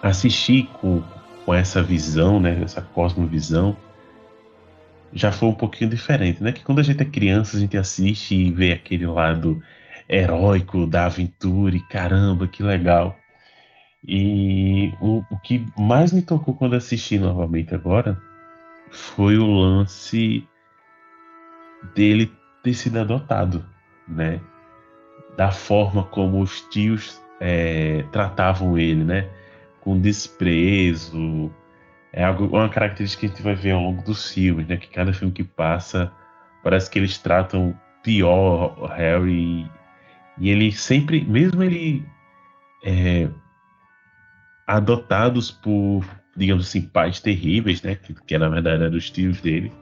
assistir 0.00 0.68
com, 0.80 1.02
com 1.44 1.52
essa 1.52 1.82
visão, 1.82 2.38
né, 2.38 2.60
essa 2.62 2.80
cosmovisão, 2.80 3.76
já 5.12 5.32
foi 5.32 5.48
um 5.48 5.54
pouquinho 5.54 5.90
diferente, 5.90 6.42
né? 6.42 6.52
Que 6.52 6.62
quando 6.62 6.78
a 6.78 6.82
gente 6.82 7.02
é 7.02 7.04
criança, 7.04 7.56
a 7.56 7.60
gente 7.60 7.76
assiste 7.76 8.34
e 8.34 8.52
vê 8.52 8.72
aquele 8.72 9.06
lado 9.06 9.62
heróico 10.08 10.86
da 10.86 11.06
aventura 11.06 11.76
e 11.76 11.80
caramba, 11.80 12.48
que 12.48 12.62
legal. 12.62 13.16
E 14.06 14.92
o, 15.00 15.24
o 15.30 15.38
que 15.40 15.66
mais 15.76 16.12
me 16.12 16.22
tocou 16.22 16.54
quando 16.54 16.76
assisti 16.76 17.18
novamente 17.18 17.74
agora 17.74 18.20
foi 18.90 19.36
o 19.36 19.46
lance 19.46 20.46
dele 21.94 22.32
ter 22.62 22.74
sido 22.74 22.98
adotado 22.98 23.64
né? 24.08 24.40
Da 25.36 25.50
forma 25.50 26.02
como 26.04 26.40
os 26.40 26.62
tios 26.70 27.20
é, 27.40 28.04
tratavam 28.10 28.78
ele, 28.78 29.04
né? 29.04 29.28
Com 29.80 30.00
desprezo. 30.00 31.52
É 32.12 32.24
algo, 32.24 32.46
uma 32.46 32.68
característica 32.68 33.20
que 33.20 33.26
a 33.26 33.28
gente 33.28 33.42
vai 33.42 33.54
ver 33.54 33.72
ao 33.72 33.82
longo 33.82 34.02
dos 34.02 34.32
filmes, 34.32 34.66
né? 34.66 34.76
Que 34.76 34.88
cada 34.88 35.12
filme 35.12 35.32
que 35.32 35.44
passa 35.44 36.10
parece 36.64 36.90
que 36.90 36.98
eles 36.98 37.18
tratam 37.18 37.78
pior 38.02 38.74
Harry 38.96 39.70
e 40.40 40.50
ele 40.50 40.72
sempre, 40.72 41.24
mesmo 41.24 41.62
ele 41.62 42.04
é, 42.84 43.28
adotados 44.66 45.50
por, 45.50 46.04
digamos 46.36 46.68
assim, 46.68 46.82
pais 46.82 47.20
terríveis, 47.20 47.82
né? 47.82 47.94
Que, 47.94 48.14
que 48.14 48.38
na 48.38 48.48
verdade 48.48 48.84
eram 48.84 48.96
os 48.96 49.10
tios 49.10 49.40
dele 49.40 49.72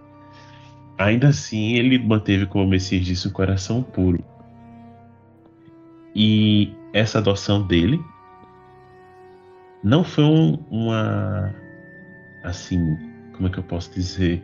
ainda 0.98 1.28
assim 1.28 1.74
ele 1.74 1.98
manteve, 1.98 2.46
como 2.46 2.64
o 2.64 2.68
Messias 2.68 3.04
disse, 3.04 3.28
um 3.28 3.32
coração 3.32 3.82
puro. 3.82 4.24
E 6.14 6.72
essa 6.92 7.18
adoção 7.18 7.66
dele 7.66 8.00
não 9.82 10.02
foi 10.02 10.24
um, 10.24 10.54
uma. 10.70 11.54
Assim, 12.42 12.96
como 13.34 13.48
é 13.48 13.50
que 13.50 13.58
eu 13.58 13.64
posso 13.64 13.92
dizer? 13.92 14.42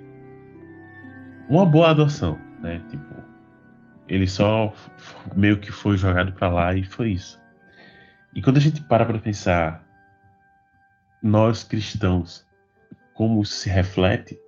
Uma 1.49 1.65
boa 1.65 1.91
adoção, 1.91 2.39
né? 2.61 2.81
Tipo, 2.91 3.15
ele 4.09 4.27
só 4.27 4.73
meio 5.35 5.59
que 5.59 5.73
foi 5.73 5.97
jogado 5.97 6.33
para 6.33 6.49
lá 6.49 6.75
e 6.75 6.85
foi 6.85 7.13
isso. 7.13 7.41
E 8.35 8.41
quando 8.41 8.57
a 8.57 8.61
gente 8.61 8.81
para 8.83 9.05
para 9.05 9.19
pensar, 9.19 9.87
nós 11.23 11.63
cristãos, 11.65 12.47
como 13.15 13.45
se 13.45 13.69
reflete 13.69 14.39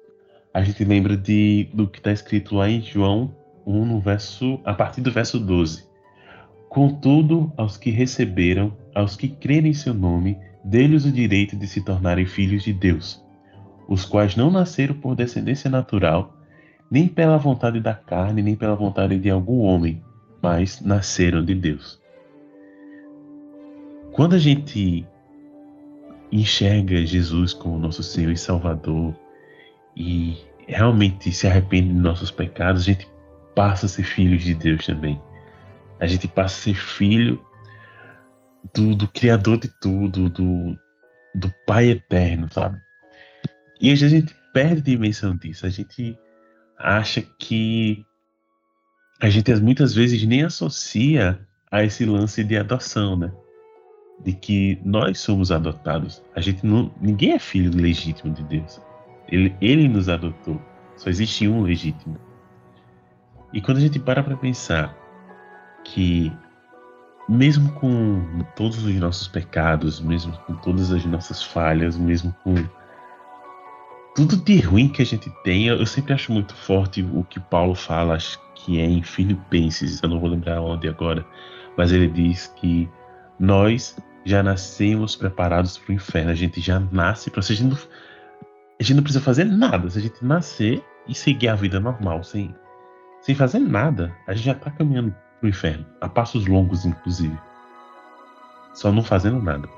a 0.54 0.62
gente 0.62 0.84
lembra 0.84 1.16
de, 1.16 1.68
do 1.74 1.88
que 1.88 1.98
está 1.98 2.12
escrito 2.12 2.54
lá 2.54 2.70
em 2.70 2.80
João 2.80 3.34
1, 3.66 3.86
no 3.86 3.98
verso, 3.98 4.60
a 4.64 4.72
partir 4.72 5.00
do 5.00 5.10
verso 5.10 5.40
12. 5.40 5.84
Contudo, 6.68 7.52
aos 7.56 7.76
que 7.76 7.90
receberam, 7.90 8.72
aos 8.94 9.16
que 9.16 9.26
crerem 9.26 9.72
em 9.72 9.74
seu 9.74 9.92
nome, 9.92 10.38
dê-lhes 10.64 11.04
o 11.04 11.10
direito 11.10 11.56
de 11.56 11.66
se 11.66 11.84
tornarem 11.84 12.24
filhos 12.24 12.62
de 12.62 12.72
Deus, 12.72 13.20
os 13.88 14.04
quais 14.04 14.36
não 14.36 14.48
nasceram 14.48 14.94
por 14.94 15.16
descendência 15.16 15.68
natural, 15.68 16.32
nem 16.90 17.08
pela 17.08 17.38
vontade 17.38 17.80
da 17.80 17.94
carne, 17.94 18.42
nem 18.42 18.54
pela 18.54 18.74
vontade 18.74 19.18
de 19.18 19.30
algum 19.30 19.60
homem, 19.60 20.02
mas 20.42 20.80
nasceram 20.80 21.44
de 21.44 21.54
Deus. 21.54 22.00
Quando 24.12 24.34
a 24.34 24.38
gente 24.38 25.06
enxerga 26.30 27.04
Jesus 27.04 27.52
como 27.52 27.78
nosso 27.78 28.02
Senhor 28.02 28.32
e 28.32 28.36
Salvador, 28.36 29.14
e 29.96 30.36
realmente 30.66 31.30
se 31.32 31.46
arrepende 31.46 31.88
de 31.88 32.00
nossos 32.00 32.30
pecados, 32.30 32.82
a 32.82 32.84
gente 32.84 33.08
passa 33.54 33.86
a 33.86 33.88
ser 33.88 34.04
filhos 34.04 34.42
de 34.42 34.54
Deus 34.54 34.86
também. 34.86 35.20
A 36.00 36.06
gente 36.06 36.26
passa 36.26 36.56
a 36.56 36.62
ser 36.62 36.74
filho 36.74 37.44
do, 38.74 38.94
do 38.94 39.08
Criador 39.08 39.58
de 39.58 39.68
tudo, 39.80 40.28
do, 40.28 40.76
do 41.34 41.52
Pai 41.66 41.90
eterno, 41.90 42.48
sabe? 42.52 42.78
E 43.80 43.90
a 43.90 43.96
gente 43.96 44.34
perde 44.52 44.80
a 44.80 44.84
dimensão 44.84 45.36
disso. 45.36 45.66
A 45.66 45.68
gente 45.68 46.16
acha 46.78 47.22
que 47.38 48.04
a 49.20 49.30
gente 49.30 49.54
muitas 49.56 49.94
vezes 49.94 50.24
nem 50.24 50.42
associa 50.42 51.38
a 51.70 51.82
esse 51.82 52.04
lance 52.04 52.44
de 52.44 52.56
adoção, 52.56 53.16
né? 53.16 53.32
De 54.20 54.32
que 54.32 54.78
nós 54.84 55.18
somos 55.18 55.50
adotados. 55.50 56.22
A 56.34 56.40
gente 56.40 56.64
não, 56.64 56.92
ninguém 57.00 57.32
é 57.32 57.38
filho 57.38 57.70
legítimo 57.74 58.32
de 58.32 58.42
Deus. 58.44 58.80
Ele, 59.28 59.54
ele 59.60 59.88
nos 59.88 60.08
adotou. 60.08 60.60
Só 60.96 61.10
existe 61.10 61.48
um 61.48 61.62
legítimo. 61.62 62.18
E 63.52 63.60
quando 63.60 63.78
a 63.78 63.80
gente 63.80 63.98
para 63.98 64.22
para 64.22 64.36
pensar 64.36 64.96
que, 65.84 66.32
mesmo 67.28 67.72
com 67.72 68.44
todos 68.56 68.84
os 68.84 68.94
nossos 68.96 69.28
pecados, 69.28 70.00
mesmo 70.00 70.32
com 70.46 70.54
todas 70.56 70.92
as 70.92 71.04
nossas 71.04 71.42
falhas, 71.42 71.96
mesmo 71.96 72.34
com 72.44 72.54
tudo 74.14 74.36
de 74.36 74.60
ruim 74.60 74.88
que 74.88 75.02
a 75.02 75.06
gente 75.06 75.30
tem, 75.42 75.66
eu 75.66 75.84
sempre 75.86 76.12
acho 76.12 76.32
muito 76.32 76.54
forte 76.54 77.02
o 77.02 77.24
que 77.24 77.40
Paulo 77.40 77.74
fala, 77.74 78.14
acho 78.14 78.38
que 78.54 78.80
é 78.80 78.84
em 78.84 79.02
Filipenses, 79.02 80.00
eu 80.02 80.08
não 80.08 80.20
vou 80.20 80.28
lembrar 80.28 80.60
onde 80.60 80.88
agora, 80.88 81.26
mas 81.76 81.90
ele 81.90 82.08
diz 82.08 82.46
que 82.56 82.88
nós 83.38 83.96
já 84.24 84.42
nascemos 84.42 85.16
preparados 85.16 85.76
para 85.76 85.92
o 85.92 85.94
inferno, 85.94 86.30
a 86.30 86.34
gente 86.34 86.60
já 86.60 86.78
nasce, 86.78 87.30
para 87.30 87.40
a 87.40 87.42
gente 87.42 87.76
a 88.78 88.82
gente 88.82 88.96
não 88.96 89.02
precisa 89.02 89.24
fazer 89.24 89.44
nada. 89.44 89.88
Se 89.88 89.98
a 89.98 90.02
gente 90.02 90.24
nascer 90.24 90.84
e 91.06 91.14
seguir 91.14 91.48
a 91.48 91.54
vida 91.54 91.78
normal, 91.78 92.24
sem, 92.24 92.54
sem 93.20 93.34
fazer 93.34 93.58
nada, 93.58 94.14
a 94.26 94.34
gente 94.34 94.46
já 94.46 94.52
está 94.52 94.70
caminhando 94.70 95.14
pro 95.40 95.48
inferno. 95.48 95.86
A 96.00 96.08
passos 96.08 96.46
longos, 96.46 96.84
inclusive. 96.84 97.38
Só 98.74 98.90
não 98.90 99.02
fazendo 99.02 99.40
nada. 99.40 99.68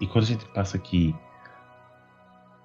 E 0.00 0.06
quando 0.06 0.24
a 0.24 0.28
gente 0.28 0.44
passa 0.46 0.76
aqui, 0.76 1.14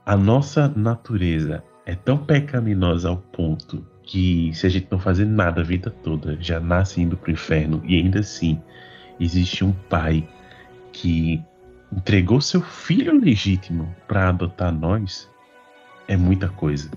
a 0.06 0.18
nossa 0.18 0.68
natureza 0.68 1.64
é 1.86 1.96
tão 1.96 2.18
pecaminosa 2.18 3.10
ao 3.10 3.18
ponto 3.18 3.86
que 4.04 4.52
se 4.54 4.66
a 4.66 4.70
gente 4.70 4.88
não 4.90 5.00
fazer 5.00 5.26
nada 5.26 5.62
a 5.62 5.64
vida 5.64 5.90
toda, 5.90 6.38
já 6.42 6.60
nasce 6.60 7.02
indo 7.02 7.16
pro 7.16 7.32
inferno 7.32 7.82
e 7.86 7.96
ainda 7.96 8.20
assim 8.20 8.62
existe 9.20 9.64
um 9.64 9.72
pai 9.72 10.28
que 10.92 11.42
entregou 11.92 12.42
seu 12.42 12.62
filho 12.62 13.20
legítimo 13.20 13.94
para 14.08 14.30
adotar 14.30 14.74
nós, 14.74 15.30
é 16.08 16.18
muita 16.18 16.50
coisa. 16.50 16.90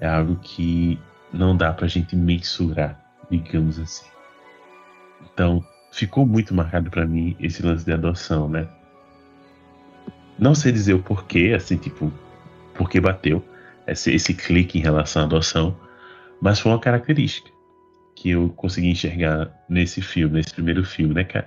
É 0.00 0.08
algo 0.08 0.36
que 0.36 0.98
não 1.32 1.56
dá 1.56 1.72
pra 1.72 1.86
gente 1.86 2.16
mensurar, 2.16 2.98
digamos 3.30 3.78
assim. 3.78 4.06
Então, 5.32 5.64
ficou 5.92 6.26
muito 6.26 6.54
marcado 6.54 6.90
para 6.90 7.06
mim 7.06 7.36
esse 7.38 7.62
lance 7.62 7.84
de 7.84 7.92
adoção, 7.92 8.48
né? 8.48 8.66
Não 10.38 10.54
sei 10.54 10.72
dizer 10.72 10.94
o 10.94 11.02
porquê, 11.02 11.52
assim, 11.54 11.76
tipo, 11.76 12.10
porque 12.80 12.98
bateu 12.98 13.44
esse, 13.86 14.10
esse 14.10 14.32
clique 14.32 14.78
em 14.78 14.80
relação 14.80 15.20
à 15.20 15.24
adoção, 15.26 15.76
mas 16.40 16.58
foi 16.58 16.72
uma 16.72 16.80
característica 16.80 17.50
que 18.16 18.30
eu 18.30 18.48
consegui 18.56 18.88
enxergar 18.88 19.50
nesse 19.68 20.00
filme, 20.00 20.36
nesse 20.36 20.54
primeiro 20.54 20.82
filme, 20.82 21.12
né, 21.12 21.24
cara? 21.24 21.46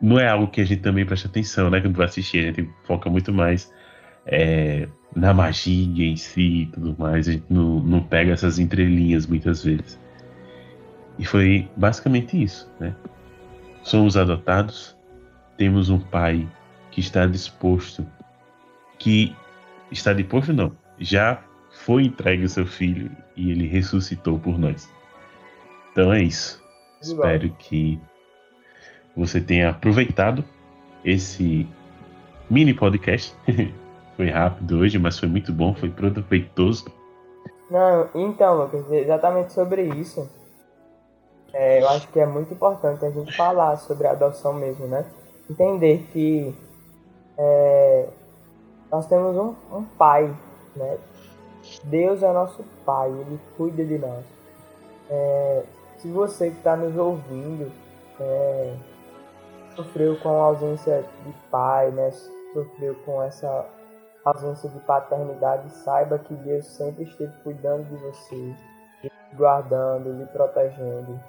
Não 0.00 0.18
é 0.18 0.26
algo 0.26 0.48
que 0.48 0.62
a 0.62 0.64
gente 0.64 0.80
também 0.80 1.04
presta 1.04 1.28
atenção, 1.28 1.68
né? 1.68 1.82
Quando 1.82 1.96
vai 1.96 2.06
assistir, 2.06 2.38
a 2.38 2.42
gente 2.46 2.66
foca 2.84 3.10
muito 3.10 3.30
mais 3.30 3.70
é, 4.24 4.88
na 5.14 5.34
magia 5.34 6.06
em 6.06 6.16
si 6.16 6.62
e 6.62 6.66
tudo 6.66 6.96
mais. 6.98 7.28
A 7.28 7.32
gente 7.32 7.44
não, 7.50 7.80
não 7.80 8.02
pega 8.02 8.32
essas 8.32 8.58
entrelinhas 8.58 9.26
muitas 9.26 9.62
vezes. 9.62 10.00
E 11.18 11.26
foi 11.26 11.68
basicamente 11.76 12.42
isso, 12.42 12.72
né? 12.80 12.94
Somos 13.82 14.16
adotados, 14.16 14.96
temos 15.58 15.90
um 15.90 15.98
pai 15.98 16.48
que 16.90 17.00
está 17.00 17.26
disposto, 17.26 18.06
que 18.98 19.36
está 19.98 20.12
disposto 20.12 20.52
não, 20.52 20.72
já 20.98 21.42
foi 21.84 22.04
entregue 22.04 22.44
o 22.44 22.48
seu 22.48 22.66
filho 22.66 23.10
e 23.36 23.50
ele 23.50 23.66
ressuscitou 23.66 24.38
por 24.38 24.58
nós. 24.58 24.88
Então 25.92 26.12
é 26.12 26.22
isso. 26.22 26.62
Espero 27.00 27.50
que 27.58 28.00
você 29.16 29.40
tenha 29.40 29.70
aproveitado 29.70 30.44
esse 31.04 31.68
mini 32.50 32.74
podcast. 32.74 33.34
foi 34.16 34.30
rápido 34.30 34.78
hoje, 34.78 34.98
mas 34.98 35.18
foi 35.18 35.28
muito 35.28 35.52
bom, 35.52 35.74
foi 35.74 35.90
proveitoso. 35.90 36.86
Não, 37.70 38.08
então, 38.14 38.56
Lucas, 38.56 38.90
exatamente 38.92 39.52
sobre 39.52 39.82
isso. 39.82 40.28
É, 41.52 41.82
eu 41.82 41.88
acho 41.88 42.08
que 42.08 42.18
é 42.18 42.26
muito 42.26 42.52
importante 42.52 43.04
a 43.04 43.10
gente 43.10 43.36
falar 43.36 43.76
sobre 43.76 44.06
a 44.06 44.12
adoção 44.12 44.52
mesmo, 44.52 44.86
né? 44.86 45.04
Entender 45.48 46.06
que 46.12 46.54
é, 47.38 48.08
nós 48.90 49.06
temos 49.06 49.36
um, 49.36 49.54
um 49.76 49.84
pai, 49.84 50.34
né? 50.76 50.98
Deus 51.84 52.22
é 52.22 52.32
nosso 52.32 52.62
pai, 52.84 53.10
ele 53.10 53.40
cuida 53.56 53.84
de 53.84 53.98
nós. 53.98 54.24
É, 55.10 55.64
se 55.98 56.08
você 56.08 56.50
que 56.50 56.58
está 56.58 56.76
nos 56.76 56.96
ouvindo 56.96 57.72
é, 58.20 58.74
sofreu 59.74 60.16
com 60.20 60.28
a 60.28 60.44
ausência 60.46 61.04
de 61.24 61.32
pai, 61.50 61.90
né? 61.90 62.10
Sofreu 62.52 62.94
com 63.04 63.22
essa 63.22 63.66
ausência 64.24 64.68
de 64.70 64.78
paternidade, 64.80 65.68
saiba 65.70 66.18
que 66.18 66.34
Deus 66.34 66.66
sempre 66.66 67.04
esteve 67.04 67.32
cuidando 67.42 67.84
de 67.84 67.96
você, 67.96 68.54
guardando, 69.34 70.12
lhe 70.12 70.26
protegendo. 70.26 71.20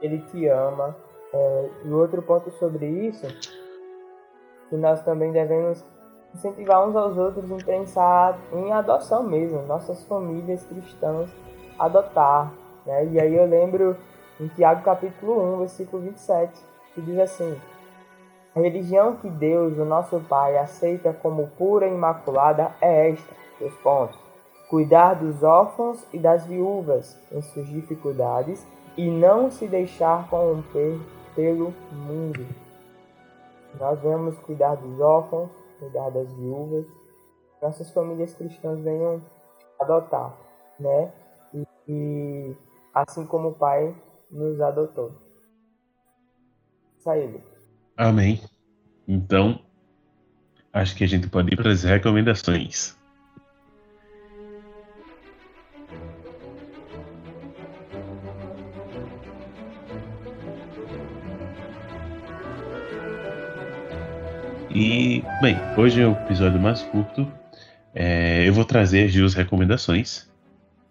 Ele 0.00 0.18
te 0.30 0.46
ama. 0.48 0.96
É, 1.32 1.70
e 1.84 1.92
outro 1.92 2.22
ponto 2.22 2.50
sobre 2.52 2.86
isso, 2.86 3.26
que 4.68 4.76
nós 4.76 5.02
também 5.02 5.32
devemos 5.32 5.84
incentivar 6.34 6.86
uns 6.86 6.96
aos 6.96 7.16
outros 7.16 7.50
em 7.50 7.58
pensar 7.58 8.38
em 8.52 8.72
adoção 8.72 9.22
mesmo, 9.22 9.62
nossas 9.62 10.04
famílias 10.04 10.64
cristãs 10.66 11.30
adotar. 11.78 12.52
Né? 12.84 13.06
E 13.06 13.20
aí 13.20 13.34
eu 13.34 13.46
lembro 13.46 13.96
em 14.40 14.48
Tiago 14.48 14.82
capítulo 14.82 15.54
1, 15.54 15.58
versículo 15.58 16.02
27, 16.02 16.52
que 16.94 17.00
diz 17.00 17.18
assim, 17.18 17.56
a 18.54 18.60
religião 18.60 19.16
que 19.16 19.28
Deus, 19.28 19.78
o 19.78 19.84
nosso 19.84 20.20
Pai, 20.28 20.56
aceita 20.56 21.12
como 21.12 21.48
pura 21.58 21.88
e 21.88 21.92
imaculada 21.92 22.72
é 22.80 23.10
esta, 23.10 23.34
dois 23.58 23.74
pontos. 23.78 24.16
Cuidar 24.70 25.14
dos 25.14 25.42
órfãos 25.42 26.04
e 26.12 26.18
das 26.18 26.46
viúvas 26.46 27.18
em 27.32 27.42
suas 27.42 27.66
dificuldades 27.66 28.66
e 28.96 29.10
não 29.10 29.50
se 29.50 29.66
deixar 29.66 30.28
corromper 30.28 30.98
pelo 31.34 31.74
mundo. 31.90 32.46
Nós 33.78 33.98
vamos 34.00 34.38
cuidar 34.38 34.76
dos 34.76 35.00
órfãos, 35.00 35.50
cuidar 35.84 36.10
das 36.10 36.32
viúvas, 36.32 36.86
nossas 37.60 37.90
famílias 37.90 38.34
cristãs 38.34 38.80
venham 38.80 39.22
adotar, 39.80 40.36
né? 40.80 41.12
E, 41.52 41.66
e 41.88 42.56
assim 42.94 43.26
como 43.26 43.48
o 43.48 43.54
Pai 43.54 43.94
nos 44.30 44.60
adotou. 44.60 45.12
Saída. 46.98 47.38
Amém. 47.96 48.40
Então, 49.06 49.60
acho 50.72 50.96
que 50.96 51.04
a 51.04 51.06
gente 51.06 51.28
pode 51.28 51.52
ir 51.52 51.56
para 51.56 51.70
as 51.70 51.82
recomendações. 51.82 52.96
E, 64.74 65.22
bem, 65.40 65.56
hoje 65.76 66.02
é 66.02 66.06
o 66.06 66.10
episódio 66.10 66.58
mais 66.58 66.82
curto. 66.82 67.30
É, 67.94 68.48
eu 68.48 68.52
vou 68.52 68.64
trazer 68.64 69.06
as 69.06 69.14
duas 69.14 69.32
recomendações. 69.32 70.28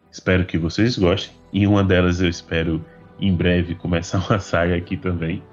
Espero 0.10 0.46
que 0.46 0.58
vocês 0.58 0.98
gostem. 0.98 1.36
E 1.52 1.68
uma 1.68 1.84
delas 1.84 2.22
eu 2.22 2.30
espero 2.30 2.84
em 3.20 3.36
breve 3.36 3.76
começar 3.76 4.20
uma 4.30 4.40
saga 4.40 4.74
aqui 4.74 4.96
também. 4.96 5.44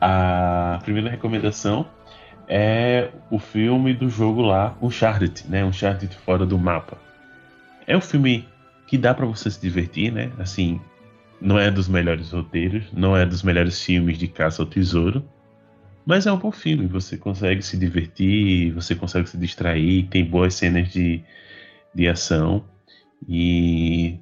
A 0.00 0.78
primeira 0.84 1.10
recomendação 1.10 1.88
é 2.46 3.10
o 3.32 3.40
filme 3.40 3.92
do 3.94 4.08
jogo 4.08 4.40
lá, 4.40 4.76
Uncharted, 4.80 5.44
né? 5.48 5.64
Uncharted 5.64 6.14
fora 6.24 6.46
do 6.46 6.56
mapa. 6.56 6.98
É 7.84 7.96
um 7.96 8.00
filme 8.00 8.46
que 8.86 8.96
dá 8.96 9.12
para 9.12 9.26
você 9.26 9.50
se 9.50 9.60
divertir, 9.60 10.12
né? 10.12 10.30
Assim, 10.38 10.80
não 11.40 11.58
é 11.58 11.68
dos 11.68 11.88
melhores 11.88 12.30
roteiros, 12.30 12.84
não 12.92 13.16
é 13.16 13.26
dos 13.26 13.42
melhores 13.42 13.82
filmes 13.82 14.16
de 14.18 14.28
caça 14.28 14.62
ao 14.62 14.66
tesouro, 14.66 15.24
mas 16.08 16.26
é 16.26 16.32
um 16.32 16.38
bom 16.38 16.50
filme. 16.50 16.86
Você 16.86 17.18
consegue 17.18 17.60
se 17.60 17.76
divertir, 17.76 18.72
você 18.72 18.94
consegue 18.94 19.28
se 19.28 19.36
distrair, 19.36 20.04
tem 20.04 20.24
boas 20.24 20.54
cenas 20.54 20.88
de, 20.90 21.22
de 21.94 22.08
ação 22.08 22.64
e 23.28 24.18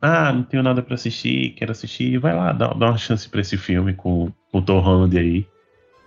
ah, 0.00 0.32
não 0.32 0.44
tenho 0.44 0.62
nada 0.62 0.80
para 0.80 0.94
assistir, 0.94 1.50
quero 1.56 1.72
assistir, 1.72 2.18
vai 2.18 2.36
lá, 2.36 2.52
dá, 2.52 2.68
dá 2.68 2.86
uma 2.86 2.96
chance 2.96 3.28
para 3.28 3.40
esse 3.40 3.56
filme 3.56 3.94
com, 3.94 4.30
com 4.52 4.58
o 4.58 4.62
Tom 4.62 4.78
Holland 4.78 5.18
aí, 5.18 5.44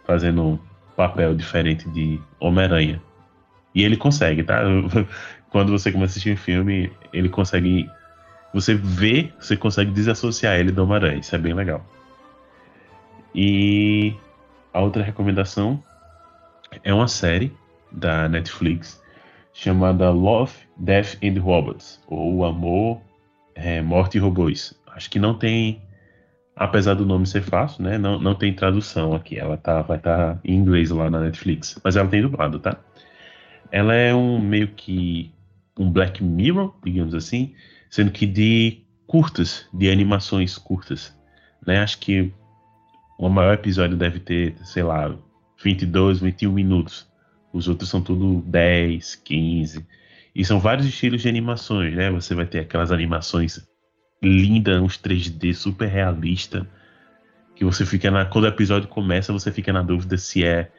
fazendo 0.06 0.42
um 0.42 0.60
papel 0.96 1.36
diferente 1.36 1.90
de 1.90 2.18
Homem-Aranha. 2.40 3.02
E 3.76 3.84
ele 3.84 3.98
consegue, 3.98 4.44
tá? 4.44 4.62
Quando 5.52 5.74
você 5.74 5.92
começa 5.92 6.12
a 6.12 6.14
assistir 6.14 6.32
um 6.32 6.38
filme, 6.38 6.90
ele 7.12 7.28
consegue. 7.28 7.90
Você 8.54 8.76
vê, 8.76 9.30
você 9.38 9.58
consegue 9.58 9.92
desassociar 9.92 10.58
ele 10.58 10.72
do 10.72 10.84
Homem-Aranha. 10.84 11.20
Isso 11.20 11.36
é 11.36 11.38
bem 11.38 11.54
legal. 11.54 11.86
E 13.36 14.16
a 14.78 14.80
outra 14.80 15.02
recomendação 15.02 15.84
é 16.84 16.94
uma 16.94 17.08
série 17.08 17.52
da 17.92 18.30
Netflix 18.30 19.02
chamada 19.52 20.12
Love, 20.12 20.54
Death 20.78 21.18
and 21.24 21.42
Robots, 21.42 22.00
ou 22.06 22.46
Amor, 22.46 23.02
é, 23.56 23.82
Morte 23.82 24.18
e 24.18 24.22
Robôs. 24.22 24.80
Acho 24.94 25.10
que 25.10 25.18
não 25.18 25.34
tem, 25.34 25.82
apesar 26.56 26.94
do 26.94 27.08
nome 27.08 27.26
ser 27.26 27.42
fácil, 27.42 27.86
né? 27.86 27.98
Não, 27.98 28.20
não 28.20 28.36
tem 28.36 28.54
tradução 28.54 29.16
aqui. 29.16 29.40
Ela 29.40 29.58
tá, 29.58 29.82
vai 29.82 29.98
estar 29.98 30.36
tá 30.36 30.40
em 30.46 30.54
inglês 30.54 30.92
lá 30.92 31.10
na 31.10 31.22
Netflix, 31.22 31.80
mas 31.84 31.96
ela 31.96 32.08
tem 32.08 32.22
dublado, 32.22 32.60
tá? 32.60 32.78
Ela 33.72 33.96
é 33.96 34.14
um 34.14 34.40
meio 34.40 34.68
que 34.68 35.34
um 35.76 35.92
Black 35.92 36.24
Mirror, 36.24 36.76
digamos 36.86 37.16
assim, 37.16 37.56
sendo 37.90 38.12
que 38.12 38.28
de 38.28 38.84
curtas, 39.08 39.68
de 39.74 39.90
animações 39.90 40.56
curtas, 40.56 41.18
né? 41.66 41.80
Acho 41.80 41.98
que 41.98 42.32
o 43.18 43.30
maior 43.30 43.54
episódio 43.54 43.98
deve 43.98 44.20
ter, 44.20 44.56
sei 44.64 44.84
lá, 44.84 45.16
22, 45.64 46.20
21 46.20 46.52
minutos. 46.52 47.08
Os 47.52 47.68
outros 47.68 47.90
são 47.90 48.02
tudo 48.02 48.42
10, 48.46 49.16
15. 49.16 49.86
E 50.36 50.46
são 50.46 50.60
vários 50.60 50.86
estilos 50.86 51.22
de 51.22 51.30
animações, 51.30 51.96
né? 51.96 52.12
Você 52.12 52.36
vai 52.36 52.46
ter 52.46 52.60
aquelas 52.60 52.92
animações 52.92 53.68
lindas, 54.22 54.82
uns 54.82 54.98
3D 54.98 55.54
super 55.54 55.88
realista, 55.88 56.68
que 57.56 57.66
você 57.66 57.86
fica 57.86 58.12
na 58.12 58.26
quando 58.26 58.46
o 58.46 58.48
episódio 58.48 58.88
começa, 58.88 59.34
você 59.34 59.52
fica 59.52 59.74
na 59.74 59.82
dúvida 59.82 60.18
se 60.18 60.44
é 60.44 60.72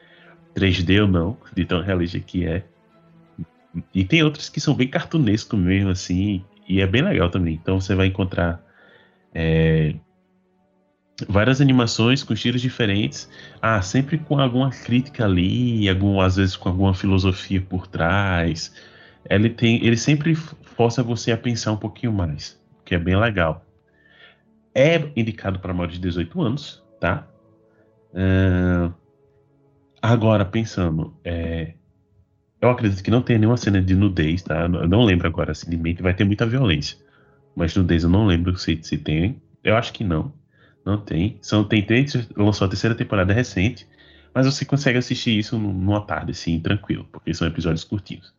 3D 0.55 1.01
ou 1.01 1.07
não, 1.07 1.37
de 1.53 1.65
tão 1.65 1.81
realista 1.81 2.19
que 2.19 2.45
é. 2.45 2.63
E 3.93 4.05
tem 4.05 4.23
outros 4.23 4.49
que 4.49 4.61
são 4.61 4.73
bem 4.73 4.87
cartunesco 4.87 5.57
mesmo 5.57 5.89
assim, 5.89 6.43
e 6.67 6.79
é 6.79 6.87
bem 6.87 7.01
legal 7.01 7.29
também. 7.29 7.55
Então 7.55 7.81
você 7.81 7.95
vai 7.95 8.07
encontrar 8.07 8.63
é, 9.33 9.95
várias 11.27 11.59
animações 11.61 12.23
com 12.23 12.33
estilos 12.33 12.61
diferentes, 12.61 13.29
ah, 13.61 13.81
sempre 13.81 14.17
com 14.17 14.39
alguma 14.39 14.69
crítica 14.69 15.25
ali, 15.25 15.89
algum, 15.89 16.21
às 16.21 16.35
vezes 16.35 16.55
com 16.55 16.69
alguma 16.69 16.93
filosofia 16.93 17.61
por 17.61 17.87
trás 17.87 18.71
ele 19.27 19.49
tem, 19.49 19.83
ele 19.85 19.97
sempre 19.97 20.35
força 20.35 21.03
você 21.03 21.31
a 21.31 21.37
pensar 21.37 21.71
um 21.71 21.77
pouquinho 21.77 22.13
mais, 22.13 22.59
que 22.85 22.95
é 22.95 22.99
bem 22.99 23.15
legal. 23.15 23.65
É 24.73 25.11
indicado 25.15 25.59
para 25.59 25.73
maiores 25.73 25.95
de 25.95 26.01
18 26.01 26.41
anos, 26.41 26.83
tá? 26.99 27.27
Uh, 28.11 28.93
agora, 30.01 30.45
pensando, 30.45 31.13
é, 31.23 31.73
eu 32.61 32.69
acredito 32.69 33.03
que 33.03 33.11
não 33.11 33.21
tem 33.21 33.37
nenhuma 33.37 33.57
cena 33.57 33.81
de 33.81 33.95
nudez, 33.95 34.43
tá? 34.43 34.61
Eu 34.61 34.87
não 34.87 35.03
lembro 35.03 35.27
agora, 35.27 35.51
assim, 35.51 35.69
de 35.69 35.77
mente 35.77 36.01
vai 36.01 36.13
ter 36.13 36.23
muita 36.23 36.45
violência. 36.45 36.97
Mas 37.55 37.75
nudez 37.75 38.03
eu 38.03 38.09
não 38.09 38.25
lembro 38.25 38.55
se, 38.57 38.79
se 38.81 38.97
tem. 38.97 39.41
Eu 39.63 39.75
acho 39.75 39.91
que 39.91 40.03
não. 40.03 40.31
Não 40.85 40.97
tem. 40.97 41.37
São, 41.41 41.63
tem 41.63 41.85
três, 41.85 42.13
lançou 42.35 42.65
a 42.65 42.69
terceira 42.69 42.95
temporada 42.95 43.33
recente, 43.33 43.87
mas 44.33 44.45
você 44.45 44.65
consegue 44.65 44.97
assistir 44.97 45.37
isso 45.37 45.57
numa 45.57 46.01
tarde, 46.05 46.31
assim, 46.31 46.59
tranquilo, 46.59 47.05
porque 47.11 47.33
são 47.33 47.47
episódios 47.47 47.83
curtinhos. 47.83 48.33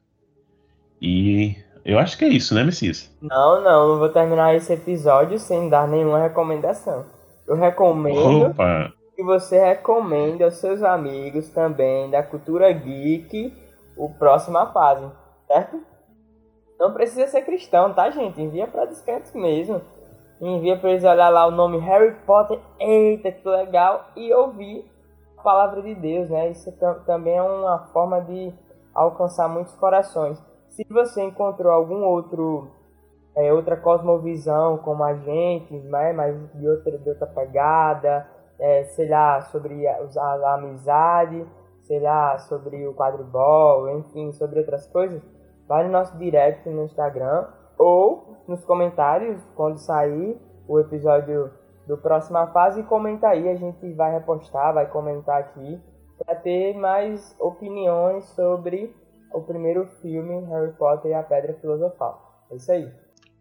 E 1.00 1.56
eu 1.84 1.98
acho 1.98 2.18
que 2.18 2.24
é 2.24 2.28
isso, 2.28 2.54
né, 2.54 2.62
Messias? 2.62 3.10
Não, 3.20 3.62
não, 3.62 3.88
não 3.88 3.98
vou 3.98 4.08
terminar 4.08 4.54
esse 4.54 4.72
episódio 4.72 5.38
sem 5.38 5.68
dar 5.68 5.88
nenhuma 5.88 6.20
recomendação. 6.20 7.06
Eu 7.46 7.56
recomendo 7.56 8.50
Opa. 8.50 8.92
que 9.16 9.22
você 9.22 9.58
recomende 9.58 10.42
aos 10.42 10.54
seus 10.54 10.82
amigos 10.82 11.48
também 11.48 12.10
da 12.10 12.22
cultura 12.22 12.70
geek 12.72 13.52
o 13.96 14.08
próxima 14.08 14.66
fase, 14.66 15.06
certo? 15.46 15.80
Não 16.78 16.92
precisa 16.92 17.26
ser 17.26 17.42
cristão, 17.42 17.92
tá, 17.92 18.10
gente? 18.10 18.40
Envia 18.40 18.66
para 18.66 18.86
descanso 18.86 19.36
mesmo. 19.36 19.82
Envia 20.40 20.78
para 20.78 20.90
eles 20.90 21.04
olhar 21.04 21.28
lá 21.28 21.46
o 21.46 21.50
nome 21.50 21.78
Harry 21.78 22.14
Potter, 22.26 22.58
eita, 22.78 23.30
que 23.30 23.48
legal, 23.48 24.06
e 24.16 24.32
ouvir 24.32 24.90
a 25.36 25.42
palavra 25.42 25.82
de 25.82 25.94
Deus, 25.94 26.30
né? 26.30 26.50
Isso 26.50 26.72
também 27.04 27.36
é 27.36 27.42
uma 27.42 27.88
forma 27.92 28.20
de 28.22 28.52
alcançar 28.94 29.48
muitos 29.48 29.74
corações. 29.76 30.42
Se 30.68 30.84
você 30.88 31.22
encontrou 31.22 31.72
algum 31.72 32.04
outro 32.04 32.70
é, 33.36 33.52
outra 33.52 33.76
cosmovisão 33.76 34.78
como 34.78 35.04
a 35.04 35.14
gente, 35.14 35.74
né? 35.74 36.12
mas 36.12 36.36
de 36.54 36.68
outra, 36.68 36.98
de 36.98 37.08
outra 37.08 37.26
pegada, 37.26 38.26
é, 38.58 38.84
sei 38.84 39.08
lá, 39.08 39.40
sobre 39.42 39.86
a, 39.86 39.98
a, 40.18 40.54
amizade, 40.54 41.46
sei 41.82 42.00
lá, 42.00 42.38
sobre 42.38 42.86
o 42.86 42.94
quadribol, 42.94 43.88
enfim, 43.98 44.32
sobre 44.32 44.60
outras 44.60 44.86
coisas, 44.88 45.22
vai 45.66 45.84
no 45.84 45.90
nosso 45.90 46.16
direct 46.18 46.68
no 46.68 46.84
Instagram 46.84 47.46
ou 47.78 48.29
nos 48.46 48.64
comentários 48.64 49.42
quando 49.54 49.78
sair 49.78 50.36
o 50.66 50.78
episódio 50.78 51.50
do 51.86 51.96
próxima 51.98 52.46
fase 52.48 52.80
e 52.80 52.84
comenta 52.84 53.28
aí, 53.28 53.48
a 53.48 53.56
gente 53.56 53.92
vai 53.94 54.12
repostar, 54.12 54.72
vai 54.72 54.86
comentar 54.86 55.40
aqui 55.40 55.80
para 56.18 56.36
ter 56.36 56.74
mais 56.76 57.34
opiniões 57.40 58.24
sobre 58.36 58.94
o 59.32 59.40
primeiro 59.40 59.86
filme 60.00 60.44
Harry 60.46 60.72
Potter 60.72 61.10
e 61.10 61.14
a 61.14 61.22
Pedra 61.22 61.54
Filosofal. 61.60 62.46
É 62.50 62.56
isso 62.56 62.70
aí. 62.70 62.88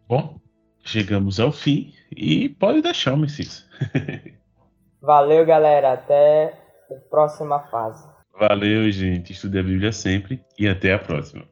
Bom, 0.08 0.36
chegamos 0.84 1.38
ao 1.38 1.52
fim 1.52 1.92
e 2.10 2.48
pode 2.48 2.82
deixar, 2.82 3.16
Messias. 3.16 3.68
Valeu, 5.00 5.44
galera. 5.46 5.92
Até 5.92 6.54
a 6.90 6.94
próxima 7.08 7.60
fase. 7.68 8.08
Valeu, 8.38 8.90
gente. 8.90 9.32
Estude 9.32 9.58
a 9.58 9.62
Bíblia 9.62 9.92
sempre 9.92 10.44
e 10.58 10.68
até 10.68 10.92
a 10.94 10.98
próxima. 10.98 11.44